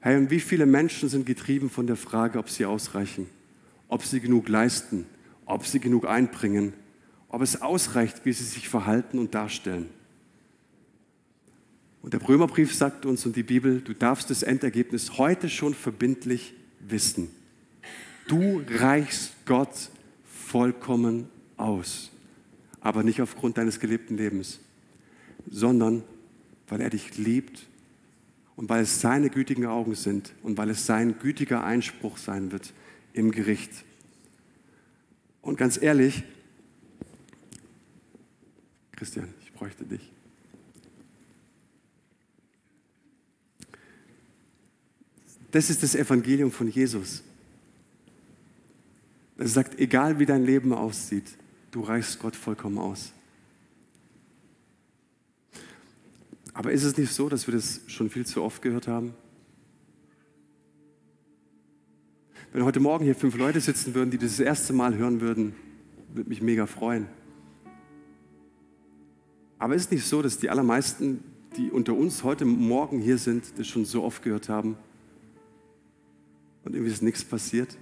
Hey, 0.00 0.16
und 0.18 0.30
wie 0.30 0.40
viele 0.40 0.66
Menschen 0.66 1.08
sind 1.08 1.24
getrieben 1.24 1.70
von 1.70 1.86
der 1.86 1.96
Frage, 1.96 2.38
ob 2.38 2.50
sie 2.50 2.66
ausreichen, 2.66 3.26
ob 3.88 4.04
sie 4.04 4.20
genug 4.20 4.48
leisten, 4.48 5.06
ob 5.46 5.66
sie 5.66 5.80
genug 5.80 6.06
einbringen, 6.06 6.74
ob 7.28 7.40
es 7.40 7.62
ausreicht, 7.62 8.24
wie 8.24 8.32
sie 8.32 8.44
sich 8.44 8.68
verhalten 8.68 9.18
und 9.18 9.34
darstellen. 9.34 9.88
Und 12.02 12.12
der 12.12 12.28
Römerbrief 12.28 12.74
sagt 12.74 13.06
uns 13.06 13.24
und 13.24 13.34
die 13.34 13.42
Bibel, 13.42 13.80
du 13.80 13.94
darfst 13.94 14.28
das 14.28 14.42
Endergebnis 14.42 15.16
heute 15.16 15.48
schon 15.48 15.72
verbindlich 15.72 16.52
wissen. 16.80 17.30
Du 18.28 18.62
reichst 18.78 19.32
Gott 19.46 19.88
vollkommen 20.24 21.30
aus. 21.56 22.10
Aber 22.80 23.02
nicht 23.02 23.20
aufgrund 23.20 23.58
deines 23.58 23.80
gelebten 23.80 24.16
Lebens, 24.16 24.60
sondern 25.50 26.02
weil 26.68 26.80
er 26.80 26.90
dich 26.90 27.16
liebt 27.16 27.66
und 28.56 28.68
weil 28.68 28.82
es 28.82 29.00
seine 29.00 29.30
gütigen 29.30 29.66
Augen 29.66 29.94
sind 29.94 30.32
und 30.42 30.56
weil 30.58 30.70
es 30.70 30.86
sein 30.86 31.18
gütiger 31.18 31.64
Einspruch 31.64 32.18
sein 32.18 32.52
wird 32.52 32.72
im 33.12 33.30
Gericht. 33.30 33.84
Und 35.42 35.56
ganz 35.56 35.80
ehrlich, 35.80 36.24
Christian, 38.92 39.28
ich 39.42 39.52
bräuchte 39.52 39.84
dich. 39.84 40.10
Das 45.50 45.70
ist 45.70 45.82
das 45.82 45.94
Evangelium 45.94 46.50
von 46.50 46.68
Jesus. 46.68 47.22
Er 49.38 49.48
sagt, 49.48 49.78
egal 49.78 50.18
wie 50.18 50.26
dein 50.26 50.44
Leben 50.44 50.72
aussieht, 50.72 51.26
du 51.74 51.80
reichst 51.80 52.20
Gott 52.20 52.36
vollkommen 52.36 52.78
aus. 52.78 53.12
Aber 56.52 56.70
ist 56.70 56.84
es 56.84 56.96
nicht 56.96 57.12
so, 57.12 57.28
dass 57.28 57.48
wir 57.48 57.54
das 57.54 57.80
schon 57.88 58.10
viel 58.10 58.24
zu 58.24 58.42
oft 58.42 58.62
gehört 58.62 58.86
haben? 58.86 59.12
Wenn 62.52 62.64
heute 62.64 62.78
Morgen 62.78 63.04
hier 63.04 63.16
fünf 63.16 63.36
Leute 63.36 63.60
sitzen 63.60 63.92
würden, 63.94 64.12
die 64.12 64.18
das, 64.18 64.36
das 64.36 64.46
erste 64.46 64.72
Mal 64.72 64.96
hören 64.96 65.20
würden, 65.20 65.56
würde 66.12 66.28
mich 66.28 66.40
mega 66.40 66.66
freuen. 66.66 67.08
Aber 69.58 69.74
ist 69.74 69.86
es 69.86 69.90
nicht 69.90 70.06
so, 70.06 70.22
dass 70.22 70.38
die 70.38 70.50
allermeisten, 70.50 71.24
die 71.56 71.72
unter 71.72 71.94
uns 71.94 72.22
heute 72.22 72.44
Morgen 72.44 73.00
hier 73.00 73.18
sind, 73.18 73.58
das 73.58 73.66
schon 73.66 73.84
so 73.84 74.04
oft 74.04 74.22
gehört 74.22 74.48
haben 74.48 74.76
und 76.64 76.74
irgendwie 76.74 76.92
ist 76.92 77.02
nichts 77.02 77.24
passiert? 77.24 77.76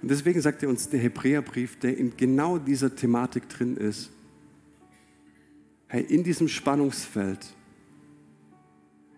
Und 0.00 0.10
deswegen 0.10 0.40
sagt 0.40 0.62
er 0.62 0.68
uns 0.68 0.88
der 0.88 1.00
Hebräerbrief, 1.00 1.78
der 1.78 1.96
in 1.96 2.16
genau 2.16 2.58
dieser 2.58 2.94
Thematik 2.94 3.48
drin 3.48 3.76
ist, 3.76 4.10
hey, 5.88 6.02
in 6.02 6.22
diesem 6.22 6.48
Spannungsfeld, 6.48 7.54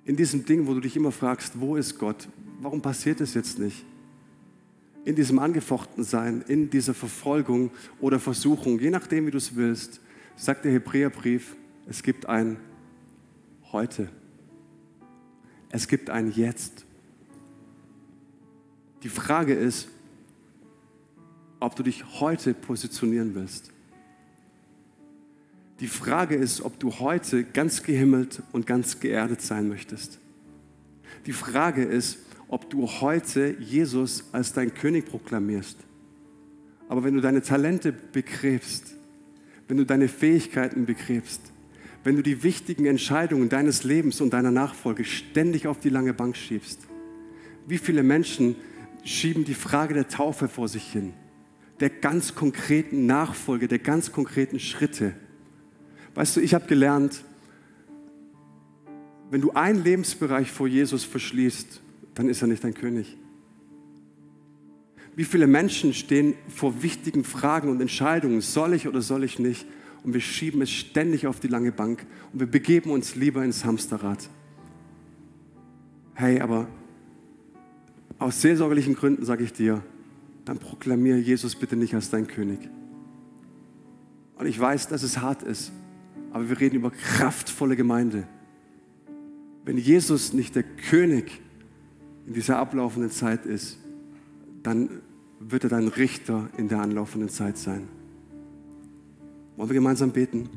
in 0.04 0.16
diesem 0.16 0.44
Ding, 0.44 0.66
wo 0.66 0.74
du 0.74 0.80
dich 0.80 0.96
immer 0.96 1.12
fragst, 1.12 1.60
wo 1.60 1.76
ist 1.76 1.98
Gott? 1.98 2.28
Warum 2.60 2.80
passiert 2.80 3.20
es 3.20 3.34
jetzt 3.34 3.58
nicht? 3.58 3.84
In 5.04 5.14
diesem 5.14 5.38
Angefochtensein, 5.38 6.42
in 6.46 6.70
dieser 6.70 6.94
Verfolgung 6.94 7.70
oder 8.00 8.18
Versuchung, 8.18 8.78
je 8.78 8.90
nachdem, 8.90 9.26
wie 9.26 9.30
du 9.30 9.38
es 9.38 9.56
willst, 9.56 10.00
sagt 10.36 10.64
der 10.64 10.72
Hebräerbrief, 10.72 11.56
es 11.86 12.02
gibt 12.02 12.26
ein 12.26 12.56
Heute. 13.72 14.08
Es 15.70 15.86
gibt 15.86 16.10
ein 16.10 16.32
Jetzt. 16.32 16.84
Die 19.04 19.08
Frage 19.08 19.54
ist, 19.54 19.88
ob 21.60 21.76
du 21.76 21.82
dich 21.82 22.04
heute 22.20 22.54
positionieren 22.54 23.34
willst. 23.34 23.70
Die 25.80 25.86
Frage 25.86 26.34
ist, 26.34 26.62
ob 26.62 26.78
du 26.78 26.98
heute 26.98 27.44
ganz 27.44 27.82
gehimmelt 27.82 28.42
und 28.52 28.66
ganz 28.66 29.00
geerdet 29.00 29.40
sein 29.40 29.68
möchtest. 29.68 30.18
Die 31.26 31.32
Frage 31.32 31.84
ist, 31.84 32.18
ob 32.48 32.68
du 32.68 32.86
heute 32.86 33.56
Jesus 33.58 34.24
als 34.32 34.52
dein 34.52 34.74
König 34.74 35.06
proklamierst. 35.06 35.78
Aber 36.88 37.04
wenn 37.04 37.14
du 37.14 37.20
deine 37.20 37.42
Talente 37.42 37.92
begräbst, 37.92 38.94
wenn 39.68 39.76
du 39.76 39.86
deine 39.86 40.08
Fähigkeiten 40.08 40.84
begräbst, 40.84 41.40
wenn 42.02 42.16
du 42.16 42.22
die 42.22 42.42
wichtigen 42.42 42.86
Entscheidungen 42.86 43.48
deines 43.48 43.84
Lebens 43.84 44.20
und 44.20 44.32
deiner 44.32 44.50
Nachfolge 44.50 45.04
ständig 45.04 45.66
auf 45.66 45.78
die 45.78 45.90
lange 45.90 46.12
Bank 46.12 46.36
schiebst, 46.36 46.80
wie 47.66 47.78
viele 47.78 48.02
Menschen 48.02 48.56
schieben 49.04 49.44
die 49.44 49.54
Frage 49.54 49.94
der 49.94 50.08
Taufe 50.08 50.48
vor 50.48 50.68
sich 50.68 50.90
hin? 50.90 51.12
Der 51.80 51.90
ganz 51.90 52.34
konkreten 52.34 53.06
Nachfolge, 53.06 53.66
der 53.66 53.78
ganz 53.78 54.12
konkreten 54.12 54.60
Schritte. 54.60 55.14
Weißt 56.14 56.36
du, 56.36 56.40
ich 56.40 56.54
habe 56.54 56.66
gelernt, 56.66 57.24
wenn 59.30 59.40
du 59.40 59.52
einen 59.52 59.82
Lebensbereich 59.82 60.50
vor 60.50 60.66
Jesus 60.66 61.04
verschließt, 61.04 61.80
dann 62.14 62.28
ist 62.28 62.42
er 62.42 62.48
nicht 62.48 62.64
dein 62.64 62.74
König. 62.74 63.16
Wie 65.16 65.24
viele 65.24 65.46
Menschen 65.46 65.94
stehen 65.94 66.34
vor 66.48 66.82
wichtigen 66.82 67.24
Fragen 67.24 67.68
und 67.68 67.80
Entscheidungen, 67.80 68.40
soll 68.40 68.74
ich 68.74 68.88
oder 68.88 69.02
soll 69.02 69.24
ich 69.24 69.38
nicht? 69.38 69.66
Und 70.02 70.14
wir 70.14 70.20
schieben 70.20 70.62
es 70.62 70.70
ständig 70.70 71.26
auf 71.26 71.40
die 71.40 71.48
lange 71.48 71.72
Bank 71.72 72.06
und 72.32 72.40
wir 72.40 72.46
begeben 72.46 72.90
uns 72.90 73.16
lieber 73.16 73.44
ins 73.44 73.64
Hamsterrad. 73.64 74.28
Hey, 76.14 76.40
aber 76.40 76.68
aus 78.18 78.40
seelsorgerlichen 78.40 78.94
Gründen 78.94 79.24
sage 79.24 79.44
ich 79.44 79.52
dir, 79.52 79.82
dann 80.50 80.58
proklamiere 80.58 81.18
Jesus 81.18 81.54
bitte 81.54 81.76
nicht 81.76 81.94
als 81.94 82.10
dein 82.10 82.26
König. 82.26 82.58
Und 84.34 84.46
ich 84.46 84.58
weiß, 84.58 84.88
dass 84.88 85.04
es 85.04 85.20
hart 85.20 85.44
ist, 85.44 85.70
aber 86.32 86.48
wir 86.48 86.58
reden 86.58 86.74
über 86.74 86.90
kraftvolle 86.90 87.76
Gemeinde. 87.76 88.26
Wenn 89.64 89.78
Jesus 89.78 90.32
nicht 90.32 90.56
der 90.56 90.64
König 90.64 91.40
in 92.26 92.34
dieser 92.34 92.58
ablaufenden 92.58 93.12
Zeit 93.12 93.46
ist, 93.46 93.78
dann 94.64 94.90
wird 95.38 95.62
er 95.62 95.70
dein 95.70 95.86
Richter 95.86 96.48
in 96.56 96.66
der 96.66 96.80
anlaufenden 96.80 97.28
Zeit 97.28 97.56
sein. 97.56 97.86
Wollen 99.54 99.68
wir 99.68 99.74
gemeinsam 99.74 100.10
beten? 100.10 100.48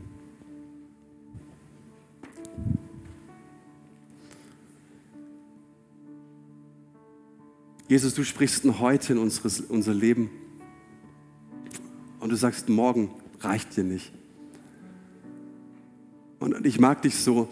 Jesus, 7.94 8.16
du 8.16 8.24
sprichst 8.24 8.66
heute 8.80 9.14
in 9.14 9.20
unseres, 9.20 9.62
unser 9.62 9.94
Leben 9.94 10.32
und 12.20 12.32
du 12.32 12.36
sagst, 12.36 12.68
morgen 12.68 13.12
reicht 13.40 13.78
dir 13.78 13.84
nicht. 13.84 14.12
Und 16.40 16.66
ich 16.66 16.80
mag 16.80 17.04
dich 17.04 17.14
so, 17.14 17.50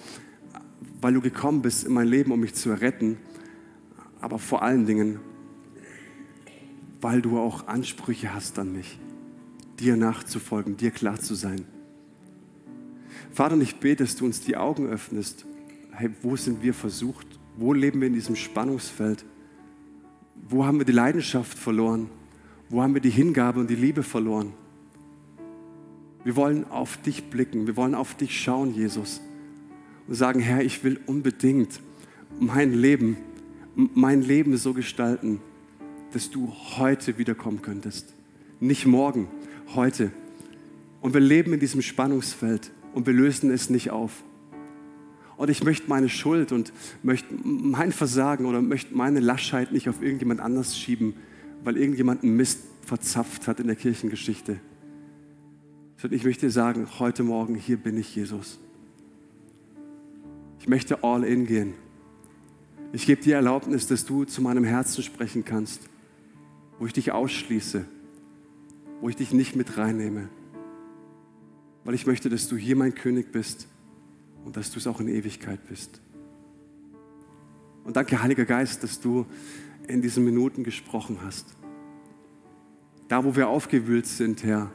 weil 0.99 1.13
du 1.13 1.21
gekommen 1.21 1.61
bist 1.61 1.83
in 1.83 1.93
mein 1.93 2.07
Leben, 2.07 2.31
um 2.31 2.39
mich 2.39 2.55
zu 2.55 2.73
retten. 2.73 3.17
aber 4.19 4.39
vor 4.39 4.63
allen 4.63 4.87
Dingen, 4.87 5.19
weil 7.01 7.21
du 7.21 7.37
auch 7.37 7.67
Ansprüche 7.67 8.33
hast 8.33 8.57
an 8.57 8.73
mich, 8.73 8.97
dir 9.79 9.95
nachzufolgen, 9.95 10.75
dir 10.75 10.89
klar 10.89 11.19
zu 11.19 11.35
sein. 11.35 11.65
Vater, 13.29 13.53
und 13.53 13.61
ich 13.61 13.75
bete, 13.75 14.05
dass 14.05 14.15
du 14.15 14.25
uns 14.25 14.41
die 14.41 14.57
Augen 14.57 14.87
öffnest. 14.87 15.45
Hey, 15.91 16.09
wo 16.23 16.35
sind 16.35 16.63
wir 16.63 16.73
versucht? 16.73 17.27
Wo 17.57 17.73
leben 17.73 18.01
wir 18.01 18.07
in 18.07 18.15
diesem 18.15 18.35
Spannungsfeld? 18.35 19.23
Wo 20.35 20.65
haben 20.65 20.79
wir 20.79 20.85
die 20.85 20.91
Leidenschaft 20.91 21.57
verloren? 21.57 22.09
Wo 22.69 22.81
haben 22.81 22.93
wir 22.93 23.01
die 23.01 23.09
Hingabe 23.09 23.59
und 23.59 23.69
die 23.69 23.75
Liebe 23.75 24.03
verloren? 24.03 24.53
Wir 26.23 26.35
wollen 26.35 26.65
auf 26.69 26.97
dich 26.97 27.25
blicken, 27.25 27.67
wir 27.67 27.75
wollen 27.75 27.95
auf 27.95 28.15
dich 28.15 28.39
schauen, 28.39 28.75
Jesus, 28.75 29.21
und 30.07 30.13
sagen, 30.13 30.39
Herr, 30.39 30.63
ich 30.63 30.83
will 30.83 30.99
unbedingt 31.07 31.79
mein 32.39 32.73
Leben, 32.73 33.17
mein 33.75 34.21
Leben 34.21 34.55
so 34.57 34.73
gestalten, 34.73 35.39
dass 36.13 36.29
du 36.29 36.53
heute 36.77 37.17
wiederkommen 37.17 37.61
könntest. 37.61 38.13
Nicht 38.59 38.85
morgen, 38.85 39.27
heute. 39.73 40.11
Und 41.01 41.13
wir 41.13 41.21
leben 41.21 41.53
in 41.53 41.59
diesem 41.59 41.81
Spannungsfeld 41.81 42.71
und 42.93 43.07
wir 43.07 43.13
lösen 43.13 43.49
es 43.49 43.69
nicht 43.69 43.89
auf. 43.89 44.23
Und 45.41 45.49
ich 45.49 45.63
möchte 45.63 45.89
meine 45.89 46.07
Schuld 46.07 46.51
und 46.51 46.71
möchte 47.01 47.33
mein 47.43 47.91
Versagen 47.91 48.45
oder 48.45 48.61
möchte 48.61 48.93
meine 48.93 49.19
Laschheit 49.19 49.71
nicht 49.71 49.89
auf 49.89 49.99
irgendjemand 49.99 50.39
anders 50.39 50.77
schieben, 50.77 51.15
weil 51.63 51.77
irgendjemand 51.77 52.21
einen 52.21 52.35
Mist 52.35 52.59
verzapft 52.85 53.47
hat 53.47 53.59
in 53.59 53.65
der 53.65 53.75
Kirchengeschichte. 53.75 54.59
Sondern 55.97 56.15
ich 56.15 56.25
möchte 56.25 56.45
dir 56.45 56.51
sagen, 56.51 56.87
heute 56.99 57.23
Morgen, 57.23 57.55
hier 57.55 57.77
bin 57.77 57.97
ich 57.97 58.15
Jesus. 58.15 58.59
Ich 60.59 60.67
möchte 60.67 61.03
all 61.03 61.23
in 61.23 61.47
gehen. 61.47 61.73
Ich 62.93 63.07
gebe 63.07 63.23
dir 63.23 63.33
Erlaubnis, 63.37 63.87
dass 63.87 64.05
du 64.05 64.25
zu 64.25 64.43
meinem 64.43 64.63
Herzen 64.63 65.01
sprechen 65.01 65.43
kannst, 65.43 65.89
wo 66.77 66.85
ich 66.85 66.93
dich 66.93 67.13
ausschließe, 67.13 67.83
wo 69.01 69.09
ich 69.09 69.15
dich 69.15 69.33
nicht 69.33 69.55
mit 69.55 69.75
reinnehme. 69.75 70.29
Weil 71.83 71.95
ich 71.95 72.05
möchte, 72.05 72.29
dass 72.29 72.47
du 72.47 72.57
hier 72.57 72.75
mein 72.75 72.93
König 72.93 73.31
bist 73.31 73.67
und 74.45 74.57
dass 74.57 74.71
du 74.71 74.79
es 74.79 74.87
auch 74.87 74.99
in 74.99 75.07
Ewigkeit 75.07 75.59
bist. 75.67 76.01
Und 77.83 77.95
danke, 77.95 78.21
Heiliger 78.21 78.45
Geist, 78.45 78.83
dass 78.83 78.99
du 78.99 79.25
in 79.87 80.01
diesen 80.01 80.23
Minuten 80.23 80.63
gesprochen 80.63 81.19
hast. 81.23 81.55
Da, 83.07 83.23
wo 83.23 83.35
wir 83.35 83.49
aufgewühlt 83.49 84.05
sind, 84.05 84.43
Herr, 84.43 84.71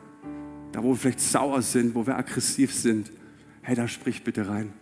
da, 0.72 0.82
wo 0.82 0.90
wir 0.90 0.96
vielleicht 0.96 1.20
sauer 1.20 1.62
sind, 1.62 1.94
wo 1.94 2.06
wir 2.06 2.16
aggressiv 2.16 2.74
sind, 2.74 3.12
hey, 3.62 3.74
da 3.74 3.88
sprich 3.88 4.24
bitte 4.24 4.48
rein. 4.48 4.72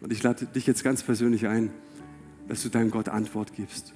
Und 0.00 0.12
ich 0.12 0.22
lade 0.22 0.46
dich 0.46 0.66
jetzt 0.66 0.82
ganz 0.82 1.02
persönlich 1.02 1.46
ein, 1.46 1.70
dass 2.48 2.62
du 2.62 2.68
deinem 2.68 2.90
Gott 2.90 3.08
Antwort 3.08 3.54
gibst. 3.54 3.94